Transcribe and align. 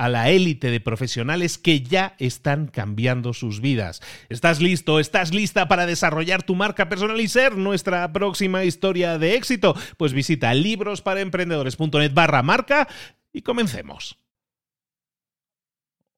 a 0.00 0.08
la 0.08 0.30
élite 0.30 0.70
de 0.70 0.80
profesionales 0.80 1.58
que 1.58 1.82
ya 1.82 2.14
están 2.18 2.68
cambiando 2.68 3.34
sus 3.34 3.60
vidas. 3.60 4.00
¿Estás 4.30 4.62
listo? 4.62 4.98
¿Estás 4.98 5.34
lista 5.34 5.68
para 5.68 5.84
desarrollar 5.84 6.42
tu 6.42 6.54
marca 6.54 6.88
personal 6.88 7.20
y 7.20 7.28
ser 7.28 7.58
nuestra 7.58 8.10
próxima 8.10 8.64
historia 8.64 9.18
de 9.18 9.34
éxito? 9.34 9.76
Pues 9.98 10.14
visita 10.14 10.54
librosparaemprendedores.net 10.54 12.14
barra 12.14 12.42
marca 12.42 12.88
y 13.30 13.42
comencemos. 13.42 14.16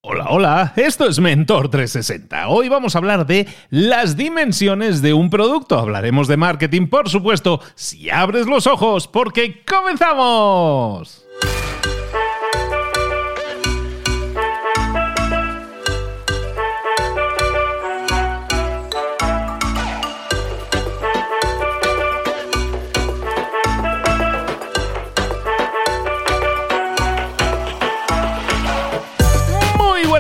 Hola, 0.00 0.26
hola, 0.30 0.72
esto 0.76 1.08
es 1.08 1.18
Mentor 1.18 1.68
360. 1.68 2.48
Hoy 2.50 2.68
vamos 2.68 2.94
a 2.94 2.98
hablar 2.98 3.26
de 3.26 3.48
las 3.70 4.16
dimensiones 4.16 5.02
de 5.02 5.12
un 5.12 5.28
producto. 5.28 5.76
Hablaremos 5.76 6.28
de 6.28 6.36
marketing, 6.36 6.86
por 6.86 7.08
supuesto, 7.08 7.60
si 7.74 8.10
abres 8.10 8.46
los 8.46 8.68
ojos, 8.68 9.08
porque 9.08 9.64
comenzamos. 9.64 11.26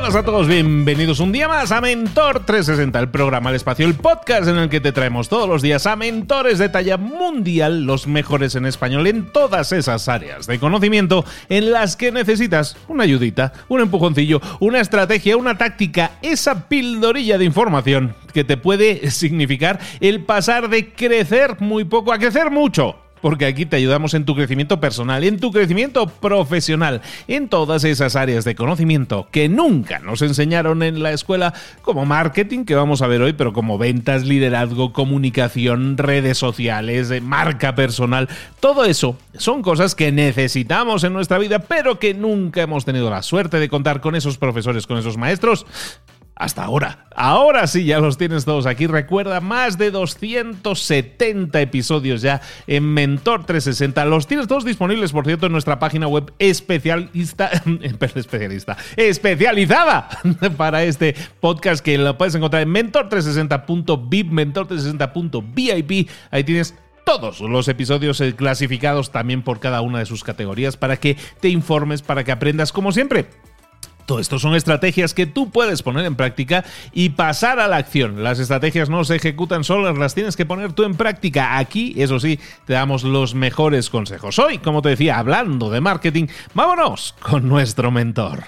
A 0.02 0.24
todos, 0.24 0.48
bienvenidos 0.48 1.20
un 1.20 1.30
día 1.30 1.46
más 1.46 1.70
a 1.70 1.80
Mentor 1.80 2.44
360, 2.44 2.98
el 2.98 3.08
programa 3.08 3.50
El 3.50 3.56
Espacio, 3.56 3.86
el 3.86 3.94
podcast 3.94 4.48
en 4.48 4.58
el 4.58 4.68
que 4.68 4.80
te 4.80 4.90
traemos 4.90 5.28
todos 5.28 5.48
los 5.48 5.62
días 5.62 5.86
a 5.86 5.94
mentores 5.94 6.58
de 6.58 6.68
talla 6.68 6.96
mundial, 6.96 7.84
los 7.84 8.08
mejores 8.08 8.56
en 8.56 8.66
español 8.66 9.06
en 9.06 9.30
todas 9.30 9.70
esas 9.70 10.08
áreas 10.08 10.48
de 10.48 10.58
conocimiento 10.58 11.24
en 11.48 11.70
las 11.70 11.94
que 11.94 12.10
necesitas 12.10 12.76
una 12.88 13.04
ayudita, 13.04 13.52
un 13.68 13.80
empujoncillo, 13.80 14.40
una 14.58 14.80
estrategia, 14.80 15.36
una 15.36 15.56
táctica, 15.56 16.10
esa 16.20 16.68
pildorilla 16.68 17.38
de 17.38 17.44
información 17.44 18.16
que 18.34 18.42
te 18.42 18.56
puede 18.56 19.08
significar 19.12 19.78
el 20.00 20.24
pasar 20.24 20.68
de 20.68 20.92
crecer 20.92 21.60
muy 21.60 21.84
poco 21.84 22.12
a 22.12 22.18
crecer 22.18 22.50
mucho 22.50 23.01
porque 23.22 23.46
aquí 23.46 23.64
te 23.64 23.76
ayudamos 23.76 24.12
en 24.12 24.26
tu 24.26 24.34
crecimiento 24.34 24.80
personal, 24.80 25.24
en 25.24 25.40
tu 25.40 25.50
crecimiento 25.50 26.06
profesional, 26.06 27.00
en 27.28 27.48
todas 27.48 27.84
esas 27.84 28.16
áreas 28.16 28.44
de 28.44 28.54
conocimiento 28.54 29.28
que 29.30 29.48
nunca 29.48 30.00
nos 30.00 30.20
enseñaron 30.20 30.82
en 30.82 31.02
la 31.02 31.12
escuela, 31.12 31.54
como 31.80 32.04
marketing, 32.04 32.64
que 32.64 32.74
vamos 32.74 33.00
a 33.00 33.06
ver 33.06 33.22
hoy, 33.22 33.32
pero 33.32 33.54
como 33.54 33.78
ventas, 33.78 34.24
liderazgo, 34.24 34.92
comunicación, 34.92 35.96
redes 35.96 36.36
sociales, 36.36 37.10
eh, 37.10 37.20
marca 37.22 37.74
personal, 37.74 38.28
todo 38.60 38.84
eso 38.84 39.16
son 39.38 39.62
cosas 39.62 39.94
que 39.94 40.12
necesitamos 40.12 41.04
en 41.04 41.12
nuestra 41.12 41.38
vida, 41.38 41.60
pero 41.60 41.98
que 41.98 42.12
nunca 42.12 42.62
hemos 42.62 42.84
tenido 42.84 43.08
la 43.08 43.22
suerte 43.22 43.58
de 43.58 43.68
contar 43.68 44.00
con 44.00 44.16
esos 44.16 44.36
profesores, 44.36 44.86
con 44.86 44.98
esos 44.98 45.16
maestros 45.16 45.64
hasta 46.34 46.64
ahora. 46.64 47.06
Ahora 47.14 47.66
sí, 47.66 47.84
ya 47.84 48.00
los 48.00 48.16
tienes 48.16 48.44
todos 48.44 48.66
aquí. 48.66 48.86
Recuerda, 48.86 49.40
más 49.40 49.78
de 49.78 49.90
270 49.90 51.60
episodios 51.60 52.22
ya 52.22 52.40
en 52.66 52.84
Mentor 52.92 53.44
360. 53.44 54.04
Los 54.06 54.26
tienes 54.26 54.48
todos 54.48 54.64
disponibles, 54.64 55.12
por 55.12 55.26
cierto, 55.26 55.46
en 55.46 55.52
nuestra 55.52 55.78
página 55.78 56.08
web 56.08 56.32
especialista, 56.38 57.50
especialista, 57.82 58.76
especializada 58.96 60.08
para 60.56 60.82
este 60.84 61.14
podcast 61.40 61.84
que 61.84 61.98
lo 61.98 62.16
puedes 62.16 62.34
encontrar 62.34 62.62
en 62.62 62.72
mentor360.vip, 62.72 64.30
mentor360.vip. 64.30 66.10
Ahí 66.30 66.44
tienes 66.44 66.74
todos 67.04 67.40
los 67.40 67.68
episodios 67.68 68.20
eh, 68.20 68.34
clasificados 68.34 69.10
también 69.10 69.42
por 69.42 69.60
cada 69.60 69.80
una 69.80 69.98
de 69.98 70.06
sus 70.06 70.24
categorías 70.24 70.76
para 70.76 70.96
que 70.96 71.16
te 71.40 71.48
informes, 71.48 72.00
para 72.00 72.24
que 72.24 72.32
aprendas 72.32 72.72
como 72.72 72.92
siempre 72.92 73.26
todo 74.12 74.20
esto 74.20 74.38
son 74.38 74.54
estrategias 74.54 75.14
que 75.14 75.24
tú 75.24 75.48
puedes 75.48 75.82
poner 75.82 76.04
en 76.04 76.16
práctica 76.16 76.66
y 76.92 77.08
pasar 77.08 77.58
a 77.60 77.66
la 77.66 77.78
acción. 77.78 78.22
Las 78.22 78.40
estrategias 78.40 78.90
no 78.90 79.04
se 79.04 79.16
ejecutan 79.16 79.64
solas, 79.64 79.96
las 79.96 80.14
tienes 80.14 80.36
que 80.36 80.44
poner 80.44 80.74
tú 80.74 80.82
en 80.84 80.96
práctica. 80.96 81.56
Aquí, 81.56 81.94
eso 81.96 82.20
sí, 82.20 82.38
te 82.66 82.74
damos 82.74 83.04
los 83.04 83.34
mejores 83.34 83.88
consejos. 83.88 84.38
Hoy, 84.38 84.58
como 84.58 84.82
te 84.82 84.90
decía, 84.90 85.16
hablando 85.16 85.70
de 85.70 85.80
marketing, 85.80 86.26
vámonos 86.52 87.14
con 87.22 87.48
nuestro 87.48 87.90
mentor. 87.90 88.44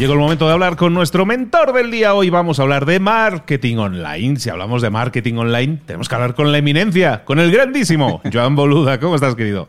Llegó 0.00 0.14
el 0.14 0.18
momento 0.18 0.46
de 0.46 0.54
hablar 0.54 0.76
con 0.76 0.94
nuestro 0.94 1.26
mentor 1.26 1.74
del 1.74 1.90
día. 1.90 2.14
Hoy 2.14 2.30
vamos 2.30 2.58
a 2.58 2.62
hablar 2.62 2.86
de 2.86 2.98
marketing 2.98 3.76
online. 3.76 4.38
Si 4.38 4.48
hablamos 4.48 4.80
de 4.80 4.88
marketing 4.88 5.34
online, 5.34 5.80
tenemos 5.84 6.08
que 6.08 6.14
hablar 6.14 6.34
con 6.34 6.50
la 6.50 6.56
eminencia, 6.56 7.22
con 7.26 7.38
el 7.38 7.52
grandísimo 7.52 8.22
Joan 8.32 8.56
Boluda. 8.56 8.98
¿Cómo 8.98 9.16
estás, 9.16 9.34
querido? 9.34 9.68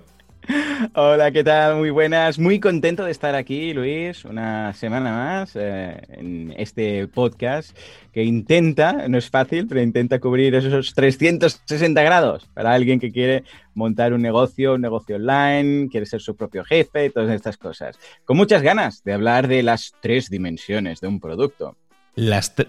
Hola, 0.96 1.32
¿qué 1.32 1.44
tal? 1.44 1.78
Muy 1.78 1.90
buenas. 1.92 2.40
Muy 2.40 2.60
contento 2.60 3.06
de 3.06 3.12
estar 3.12 3.36
aquí, 3.36 3.74
Luis, 3.74 4.26
una 4.26 4.74
semana 4.74 5.12
más 5.12 5.56
eh, 5.56 6.02
en 6.10 6.54
este 6.58 7.08
podcast 7.08 7.78
que 8.12 8.24
intenta, 8.24 9.08
no 9.08 9.18
es 9.18 9.30
fácil, 9.30 9.68
pero 9.68 9.82
intenta 9.82 10.20
cubrir 10.20 10.56
esos 10.56 10.94
360 10.94 12.02
grados 12.02 12.50
para 12.54 12.74
alguien 12.74 13.00
que 13.00 13.12
quiere 13.12 13.44
montar 13.74 14.14
un 14.14 14.22
negocio, 14.22 14.74
un 14.74 14.82
negocio 14.82 15.16
online, 15.16 15.88
quiere 15.90 16.06
ser 16.06 16.22
su 16.22 16.36
propio 16.36 16.64
jefe, 16.64 17.10
todas 17.10 17.34
estas 17.34 17.58
cosas. 17.58 17.98
Con 18.26 18.38
muchas 18.38 18.62
ganas 18.62 19.04
de 19.04 19.14
hablar 19.14 19.48
de 19.48 19.64
las 19.64 19.94
tres 20.02 20.30
dimensiones 20.30 21.00
de 21.00 21.08
un 21.08 21.20
producto 21.20 21.78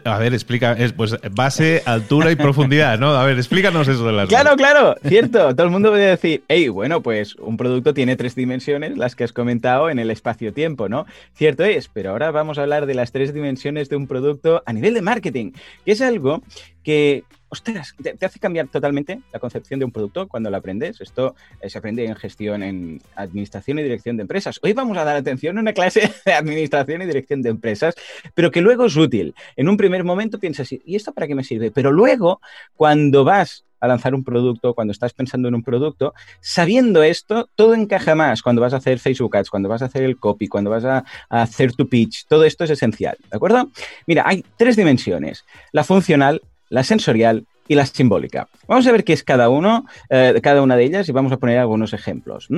a 0.05 0.19
ver, 0.19 0.35
explica, 0.35 0.73
es, 0.73 0.93
pues 0.93 1.17
base, 1.33 1.83
altura 1.85 2.31
y 2.31 2.37
profundidad, 2.37 2.99
¿no? 2.99 3.11
A 3.11 3.25
ver, 3.25 3.37
explícanos 3.37 3.89
eso 3.89 4.07
de 4.07 4.13
las 4.13 4.29
Claro, 4.29 4.57
claro, 4.57 4.95
cierto. 5.07 5.55
Todo 5.55 5.67
el 5.67 5.73
mundo 5.73 5.91
puede 5.91 6.07
decir, 6.07 6.45
hey, 6.49 6.69
bueno, 6.69 7.03
pues 7.03 7.35
un 7.37 7.57
producto 7.57 7.93
tiene 7.93 8.17
tres 8.17 8.37
dimensiones, 8.37 8.97
las 8.97 9.17
que 9.17 9.25
has 9.25 9.33
comentado 9.33 9.91
en 9.91 9.99
el 9.99 10.11
espacio-tiempo, 10.11 10.89
¿no? 10.89 11.07
Cierto 11.35 11.65
es, 11.65 11.89
pero 11.89 12.11
ahora 12.11 12.31
vamos 12.31 12.59
a 12.59 12.63
hablar 12.63 12.87
de 12.87 12.95
las 12.95 13.11
tres 13.11 13.35
dimensiones 13.35 13.89
de 13.89 13.97
un 13.97 14.07
producto 14.07 14.63
a 14.65 14.73
nivel 14.73 14.95
de 14.95 15.03
marketing, 15.03 15.53
que 15.85 15.93
es 15.93 16.01
algo 16.01 16.43
que 16.85 17.25
ostras, 17.53 17.95
te, 18.03 18.17
hace 18.25 18.41
cambiar 18.41 18.69
totalmente 18.69 19.21
la 19.31 19.39
concepción 19.39 19.79
de 19.79 19.85
un 19.85 19.93
producto 19.93 20.27
cuando 20.27 20.51
lo 20.51 20.57
aprendes. 20.57 21.03
Esto 21.03 21.35
eh, 21.61 21.69
se 21.69 21.77
aprende 21.77 22.07
en 22.07 22.17
gestión, 22.17 22.63
en 22.63 23.03
administración 23.15 23.79
y 23.79 23.83
dirección 23.83 24.17
de 24.17 24.23
empresas. 24.23 24.59
Hoy 24.63 24.73
vamos 24.73 24.97
a 24.97 25.05
dar 25.05 25.17
atención 25.17 25.59
a 25.59 25.61
una 25.61 25.75
clase 25.75 26.11
de 26.25 26.33
administración 26.33 27.03
y 27.03 27.07
dirección 27.07 27.43
de 27.43 27.51
empresas, 27.51 27.95
pero 28.35 28.51
que 28.51 28.63
luego 28.63 28.87
es 28.87 28.97
útil. 28.97 29.35
En 29.55 29.69
un 29.69 29.77
primer 29.77 30.03
momento 30.03 30.39
piensas, 30.39 30.73
¿y 30.73 30.97
esto 30.97 31.13
para 31.13 31.27
qué 31.27 31.35
me 31.35 31.45
sirve? 31.45 31.71
Pero 31.71 31.93
luego, 31.93 32.41
cuando 32.75 33.23
vas 33.23 33.67
a 33.81 33.89
lanzar 33.89 34.15
un 34.15 34.25
producto, 34.25 34.73
cuando 34.73 34.93
estás 34.93 35.13
pensando 35.13 35.49
en 35.49 35.55
un 35.55 35.63
producto, 35.63 36.15
sabiendo 36.41 37.03
esto, 37.03 37.51
todo 37.55 37.75
encaja 37.75 38.15
más 38.15 38.41
cuando 38.41 38.63
vas 38.63 38.73
a 38.73 38.77
hacer 38.79 38.99
Facebook 38.99 39.37
Ads, 39.37 39.51
cuando 39.51 39.69
vas 39.69 39.83
a 39.83 39.87
hacer 39.87 40.05
el 40.05 40.17
copy, 40.17 40.49
cuando 40.49 40.71
vas 40.71 40.87
a, 40.87 41.05
a 41.29 41.43
hacer 41.43 41.75
tu 41.75 41.87
pitch, 41.87 42.27
todo 42.29 42.45
esto 42.45 42.65
es 42.65 42.71
esencial, 42.71 43.19
¿de 43.31 43.37
acuerdo? 43.37 43.71
Mira, 44.07 44.23
hay 44.25 44.43
tres 44.57 44.77
dimensiones, 44.77 45.45
la 45.73 45.83
funcional, 45.85 46.41
la 46.73 46.83
sensorial 46.83 47.45
y 47.69 47.75
la 47.75 47.85
simbólica. 47.85 48.49
Vamos 48.67 48.87
a 48.87 48.93
ver 48.93 49.05
qué 49.05 49.13
es 49.13 49.23
cada 49.23 49.51
uno, 49.51 49.85
eh, 50.09 50.41
cada 50.43 50.63
una 50.63 50.75
de 50.75 50.85
ellas 50.85 51.09
y 51.09 51.13
vamos 51.13 51.31
a 51.31 51.37
poner 51.37 51.59
algunos 51.59 51.93
ejemplos. 51.93 52.49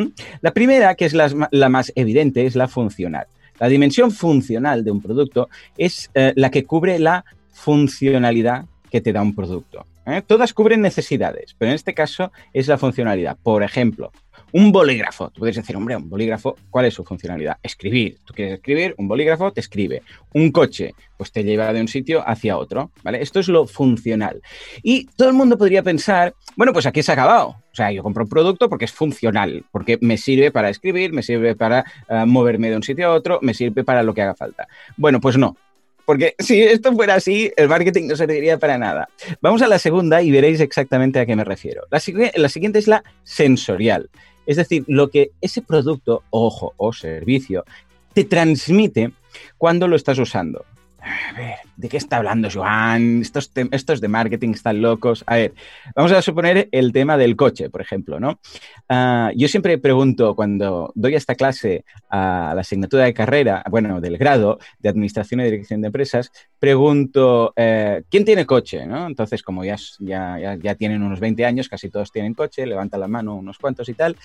La 0.40 0.52
primera, 0.52 0.94
que 0.94 1.04
es 1.04 1.14
la, 1.14 1.68
más 1.68 1.92
evidente, 1.96 2.46
es 2.46 2.54
la 2.54 2.68
funcional. 2.68 3.26
La 3.58 3.68
dimensión 3.68 4.12
funcional 4.12 4.84
de 4.84 4.92
un 4.92 5.02
producto 5.02 5.48
es 5.76 6.10
eh, 6.14 6.32
la 6.36 6.50
que 6.50 6.64
cubre 6.64 6.98
la 7.00 7.24
funcionalidad 7.50 8.66
que 8.88 9.00
te 9.00 9.12
da 9.12 9.20
un 9.20 9.34
producto. 9.34 9.84
¿eh? 10.06 10.22
Todas 10.24 10.54
cubren 10.54 10.80
necesidades, 10.80 11.56
pero 11.58 11.70
en 11.70 11.74
este 11.74 11.92
caso 11.92 12.30
es 12.52 12.68
la 12.68 12.78
funcionalidad. 12.78 13.36
Por 13.42 13.64
ejemplo, 13.64 14.12
un 14.54 14.70
bolígrafo. 14.70 15.30
Tú 15.30 15.40
puedes 15.40 15.56
decir, 15.56 15.74
hombre, 15.74 15.96
un 15.96 16.08
bolígrafo, 16.08 16.56
¿cuál 16.70 16.84
es 16.84 16.94
su 16.94 17.02
funcionalidad? 17.02 17.58
Escribir. 17.60 18.18
Tú 18.24 18.32
quieres 18.32 18.54
escribir, 18.54 18.94
un 18.98 19.08
bolígrafo 19.08 19.52
te 19.52 19.58
escribe. 19.58 20.02
Un 20.32 20.52
coche, 20.52 20.94
pues 21.16 21.32
te 21.32 21.42
lleva 21.42 21.72
de 21.72 21.80
un 21.80 21.88
sitio 21.88 22.22
hacia 22.24 22.56
otro, 22.56 22.92
¿vale? 23.02 23.20
Esto 23.20 23.40
es 23.40 23.48
lo 23.48 23.66
funcional. 23.66 24.40
Y 24.84 25.06
todo 25.16 25.28
el 25.28 25.34
mundo 25.34 25.58
podría 25.58 25.82
pensar, 25.82 26.34
bueno, 26.56 26.72
pues 26.72 26.86
aquí 26.86 27.02
se 27.02 27.10
ha 27.10 27.14
acabado. 27.14 27.48
O 27.48 27.74
sea, 27.74 27.90
yo 27.90 28.04
compro 28.04 28.22
un 28.22 28.28
producto 28.28 28.68
porque 28.68 28.84
es 28.84 28.92
funcional, 28.92 29.64
porque 29.72 29.98
me 30.00 30.16
sirve 30.16 30.52
para 30.52 30.70
escribir, 30.70 31.12
me 31.12 31.24
sirve 31.24 31.56
para 31.56 31.84
eh, 32.08 32.24
moverme 32.24 32.70
de 32.70 32.76
un 32.76 32.84
sitio 32.84 33.08
a 33.08 33.12
otro, 33.12 33.40
me 33.42 33.54
sirve 33.54 33.82
para 33.82 34.04
lo 34.04 34.14
que 34.14 34.22
haga 34.22 34.36
falta. 34.36 34.68
Bueno, 34.96 35.20
pues 35.20 35.36
no. 35.36 35.56
Porque 36.04 36.36
si 36.38 36.62
esto 36.62 36.92
fuera 36.92 37.16
así, 37.16 37.50
el 37.56 37.68
marketing 37.68 38.06
no 38.06 38.14
serviría 38.14 38.56
para 38.60 38.78
nada. 38.78 39.08
Vamos 39.40 39.62
a 39.62 39.66
la 39.66 39.80
segunda 39.80 40.22
y 40.22 40.30
veréis 40.30 40.60
exactamente 40.60 41.18
a 41.18 41.26
qué 41.26 41.34
me 41.34 41.42
refiero. 41.42 41.82
La, 41.90 42.00
la 42.36 42.48
siguiente 42.48 42.78
es 42.78 42.86
la 42.86 43.02
sensorial. 43.24 44.10
Es 44.46 44.56
decir, 44.56 44.84
lo 44.86 45.10
que 45.10 45.30
ese 45.40 45.62
producto, 45.62 46.22
ojo, 46.30 46.74
o 46.76 46.92
servicio, 46.92 47.64
te 48.12 48.24
transmite 48.24 49.12
cuando 49.58 49.88
lo 49.88 49.96
estás 49.96 50.18
usando. 50.18 50.64
A 51.04 51.32
ver, 51.36 51.56
¿de 51.76 51.88
qué 51.88 51.98
está 51.98 52.16
hablando 52.16 52.48
Joan? 52.50 53.20
Estos, 53.20 53.50
estos 53.70 54.00
de 54.00 54.08
marketing 54.08 54.50
están 54.50 54.80
locos. 54.80 55.22
A 55.26 55.36
ver, 55.36 55.54
vamos 55.94 56.12
a 56.12 56.22
suponer 56.22 56.68
el 56.72 56.92
tema 56.92 57.18
del 57.18 57.36
coche, 57.36 57.68
por 57.68 57.82
ejemplo, 57.82 58.18
¿no? 58.18 58.40
Ah, 58.88 59.30
yo 59.36 59.48
siempre 59.48 59.76
pregunto 59.76 60.34
cuando 60.34 60.92
doy 60.94 61.14
esta 61.14 61.34
clase 61.34 61.84
a 62.08 62.52
la 62.54 62.62
asignatura 62.62 63.04
de 63.04 63.12
carrera, 63.12 63.62
bueno, 63.70 64.00
del 64.00 64.16
grado 64.16 64.58
de 64.78 64.88
Administración 64.88 65.40
y 65.40 65.44
Dirección 65.44 65.82
de 65.82 65.88
Empresas, 65.88 66.32
pregunto, 66.58 67.52
eh, 67.56 68.02
¿quién 68.08 68.24
tiene 68.24 68.46
coche? 68.46 68.86
¿no? 68.86 69.06
Entonces, 69.06 69.42
como 69.42 69.64
ya, 69.64 69.76
ya, 69.98 70.56
ya 70.56 70.74
tienen 70.74 71.02
unos 71.02 71.20
20 71.20 71.44
años, 71.44 71.68
casi 71.68 71.90
todos 71.90 72.10
tienen 72.10 72.32
coche, 72.32 72.64
levanta 72.64 72.96
la 72.96 73.08
mano 73.08 73.34
unos 73.34 73.58
cuantos 73.58 73.88
y 73.90 73.94
tal, 73.94 74.16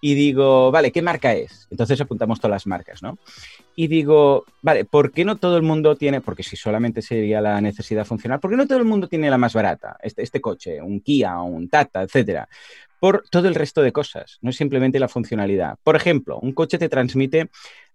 y 0.00 0.14
digo, 0.14 0.70
vale, 0.70 0.92
¿qué 0.92 1.02
marca 1.02 1.34
es? 1.34 1.66
Entonces 1.70 2.00
apuntamos 2.00 2.40
todas 2.40 2.52
las 2.52 2.66
marcas, 2.66 3.02
¿no? 3.02 3.18
Y 3.76 3.86
digo, 3.86 4.44
vale, 4.62 4.84
¿por 4.84 5.12
qué 5.12 5.24
no 5.24 5.36
todo 5.36 5.56
el 5.56 5.62
mundo 5.62 5.96
tiene, 5.96 6.20
porque 6.20 6.42
si 6.42 6.56
solamente 6.56 7.02
sería 7.02 7.40
la 7.40 7.60
necesidad 7.60 8.04
funcional, 8.04 8.40
¿por 8.40 8.50
qué 8.50 8.56
no 8.56 8.66
todo 8.66 8.78
el 8.78 8.84
mundo 8.84 9.08
tiene 9.08 9.30
la 9.30 9.38
más 9.38 9.54
barata? 9.54 9.96
Este, 10.02 10.22
este 10.22 10.40
coche, 10.40 10.82
un 10.82 11.00
Kia, 11.00 11.40
un 11.40 11.68
Tata, 11.68 12.02
etcétera. 12.02 12.48
Por 12.98 13.24
todo 13.30 13.48
el 13.48 13.54
resto 13.54 13.80
de 13.80 13.92
cosas, 13.92 14.38
no 14.42 14.50
es 14.50 14.56
simplemente 14.56 14.98
la 14.98 15.08
funcionalidad. 15.08 15.76
Por 15.82 15.96
ejemplo, 15.96 16.38
un 16.40 16.52
coche 16.52 16.78
te 16.78 16.88
transmite 16.90 17.48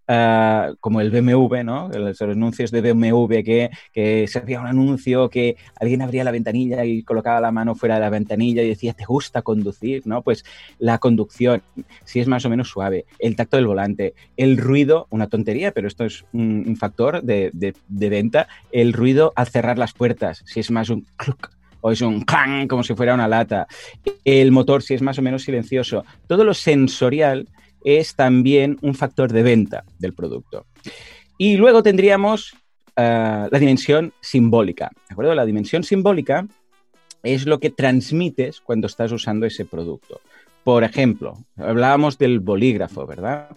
Ah, 0.08 0.74
como 0.82 1.02
el 1.02 1.10
BMW, 1.10 1.64
¿no? 1.64 1.90
Los 1.90 2.22
anuncios 2.22 2.70
de 2.70 2.82
BMW 2.82 3.42
que, 3.44 4.28
se 4.28 4.40
hacía 4.40 4.60
un 4.60 4.68
anuncio 4.68 5.30
que 5.32 5.58
alguien 5.80 6.04
abría 6.04 6.24
la 6.24 6.30
ventanilla 6.30 6.86
y 6.86 7.02
colocaba 7.02 7.42
la 7.42 7.52
mano 7.52 7.74
fuera 7.74 7.96
de 7.96 8.02
la 8.02 8.12
ventanilla 8.12 8.62
y 8.62 8.70
decía, 8.70 8.94
¿te 8.94 9.04
gusta 9.06 9.42
conducir? 9.42 10.04
¿no? 10.06 10.22
Pues 10.22 10.46
la 10.78 11.00
conducción, 11.00 11.64
si 12.04 12.20
es 12.20 12.28
más 12.28 12.46
o 12.46 12.50
menos 12.52 12.70
suave, 12.70 13.06
el 13.18 13.36
tacto 13.36 13.58
del 13.58 13.66
volante, 13.66 14.14
el 14.38 14.58
ruido, 14.58 15.08
una 15.10 15.28
tontería, 15.28 15.72
pero 15.72 15.88
esto 15.88 16.06
es 16.06 16.24
un, 16.34 16.76
factor 16.78 17.24
de, 17.24 17.50
de, 17.54 18.10
venta, 18.10 18.48
el 18.72 18.94
ruido 18.94 19.34
al 19.36 19.48
cerrar 19.48 19.80
las 19.80 19.94
puertas, 19.94 20.44
si 20.46 20.60
es 20.60 20.70
más 20.70 20.90
un 20.90 21.06
o 21.82 21.92
es 21.92 22.02
un 22.02 22.22
clang 22.22 22.68
como 22.68 22.84
si 22.84 22.96
fuera 22.96 23.14
una 23.14 23.28
lata, 23.28 23.68
el 24.24 24.52
motor 24.52 24.82
si 24.82 24.96
es 24.96 25.02
más 25.02 25.18
o 25.20 25.22
menos 25.22 25.44
silencioso, 25.44 26.04
todo 26.28 26.44
lo 26.44 26.54
sensorial 26.54 27.48
es 27.86 28.16
también 28.16 28.78
un 28.82 28.96
factor 28.96 29.32
de 29.32 29.44
venta 29.44 29.86
del 30.00 30.14
producto. 30.14 30.66
Y 31.38 31.56
luego 31.56 31.84
tendríamos 31.84 32.54
eh, 32.98 33.48
la 33.50 33.60
dimensión 33.60 34.12
simbólica. 34.20 34.92
¿De 35.08 35.14
acuerdo? 35.14 35.36
La 35.36 35.46
dimensión 35.46 35.84
simbólica 35.84 36.48
es 37.24 37.46
lo 37.46 37.60
que 37.60 37.70
transmites 37.70 38.60
cuando 38.60 38.88
estás 38.88 39.12
usando 39.12 39.46
ese 39.46 39.66
producto. 39.66 40.20
Por 40.64 40.84
ejemplo, 40.84 41.38
hablábamos 41.58 42.18
del 42.18 42.40
bolígrafo, 42.40 43.06
¿verdad? 43.06 43.50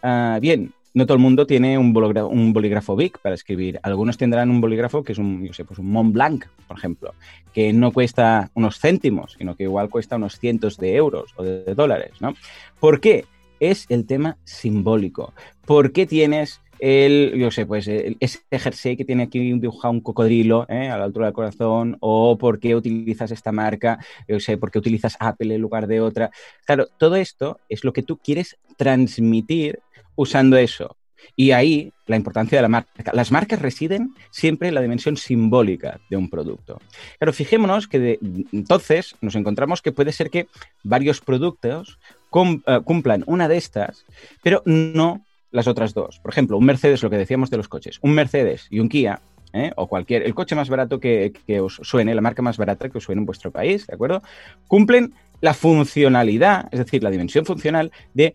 Ah, 0.00 0.38
bien, 0.40 0.72
no 0.94 1.06
todo 1.06 1.14
el 1.14 1.22
mundo 1.22 1.46
tiene 1.46 1.76
un 1.76 1.92
bolígrafo, 1.92 2.28
un 2.28 2.52
bolígrafo 2.52 2.94
Bic 2.94 3.18
para 3.18 3.34
escribir. 3.34 3.80
Algunos 3.82 4.16
tendrán 4.16 4.50
un 4.50 4.60
bolígrafo 4.60 5.02
que 5.02 5.12
es 5.12 5.18
un, 5.18 5.44
yo 5.44 5.52
sé, 5.52 5.64
pues 5.64 5.80
un 5.80 5.90
Mont 5.90 6.12
Blanc, 6.12 6.44
por 6.68 6.76
ejemplo, 6.76 7.14
que 7.52 7.72
no 7.72 7.90
cuesta 7.90 8.50
unos 8.54 8.78
céntimos, 8.78 9.34
sino 9.38 9.56
que 9.56 9.64
igual 9.64 9.88
cuesta 9.88 10.16
unos 10.16 10.38
cientos 10.38 10.76
de 10.76 10.94
euros 10.94 11.32
o 11.36 11.42
de, 11.42 11.64
de 11.64 11.74
dólares, 11.74 12.12
¿no? 12.20 12.34
¿Por 12.78 13.00
qué? 13.00 13.24
Es 13.62 13.86
el 13.88 14.06
tema 14.06 14.38
simbólico. 14.44 15.32
¿Por 15.64 15.92
qué 15.92 16.04
tienes 16.04 16.60
el, 16.80 17.34
yo 17.38 17.52
sé, 17.52 17.64
pues 17.64 17.86
ese 17.86 18.40
jersey 18.50 18.96
que 18.96 19.04
tiene 19.04 19.22
aquí 19.22 19.38
dibujado 19.38 19.92
un 19.92 20.00
cocodrilo 20.00 20.66
¿eh? 20.68 20.88
a 20.88 20.98
la 20.98 21.04
altura 21.04 21.26
del 21.26 21.32
corazón, 21.32 21.96
o 22.00 22.36
por 22.36 22.58
qué 22.58 22.74
utilizas 22.74 23.30
esta 23.30 23.52
marca, 23.52 24.04
yo 24.26 24.40
sé, 24.40 24.58
por 24.58 24.72
qué 24.72 24.80
utilizas 24.80 25.16
Apple 25.20 25.54
en 25.54 25.60
lugar 25.60 25.86
de 25.86 26.00
otra. 26.00 26.32
Claro, 26.66 26.88
todo 26.98 27.14
esto 27.14 27.60
es 27.68 27.84
lo 27.84 27.92
que 27.92 28.02
tú 28.02 28.18
quieres 28.18 28.58
transmitir 28.76 29.78
usando 30.16 30.56
eso. 30.56 30.96
Y 31.36 31.52
ahí 31.52 31.92
la 32.06 32.16
importancia 32.16 32.58
de 32.58 32.62
la 32.62 32.68
marca. 32.68 33.12
Las 33.12 33.30
marcas 33.30 33.62
residen 33.62 34.12
siempre 34.32 34.66
en 34.66 34.74
la 34.74 34.80
dimensión 34.80 35.16
simbólica 35.16 36.00
de 36.10 36.16
un 36.16 36.28
producto. 36.28 36.80
Pero 37.20 37.32
fijémonos 37.32 37.86
que 37.86 38.18
entonces 38.52 39.14
nos 39.20 39.36
encontramos 39.36 39.82
que 39.82 39.92
puede 39.92 40.10
ser 40.10 40.30
que 40.30 40.48
varios 40.82 41.20
productos 41.20 42.00
cumplan 42.32 43.22
una 43.26 43.46
de 43.46 43.56
estas, 43.56 44.04
pero 44.42 44.62
no 44.64 45.24
las 45.52 45.68
otras 45.68 45.94
dos. 45.94 46.18
Por 46.18 46.32
ejemplo, 46.32 46.58
un 46.58 46.64
Mercedes, 46.64 47.02
lo 47.02 47.10
que 47.10 47.18
decíamos 47.18 47.50
de 47.50 47.58
los 47.58 47.68
coches, 47.68 47.98
un 48.02 48.12
Mercedes 48.14 48.66
y 48.70 48.80
un 48.80 48.88
Kia, 48.88 49.20
¿eh? 49.52 49.70
o 49.76 49.86
cualquier, 49.86 50.22
el 50.22 50.34
coche 50.34 50.54
más 50.54 50.68
barato 50.68 50.98
que, 50.98 51.32
que, 51.46 51.60
os 51.60 51.80
suene, 51.82 52.14
la 52.14 52.20
marca 52.20 52.42
más 52.42 52.56
barata 52.56 52.88
que 52.88 52.98
os 52.98 53.04
suene 53.04 53.20
en 53.20 53.26
vuestro 53.26 53.50
país, 53.50 53.86
¿de 53.86 53.94
acuerdo? 53.94 54.22
Cumplen 54.66 55.14
la 55.40 55.54
funcionalidad, 55.54 56.68
es 56.72 56.78
decir, 56.78 57.02
la 57.02 57.10
dimensión 57.10 57.44
funcional 57.44 57.92
de 58.14 58.34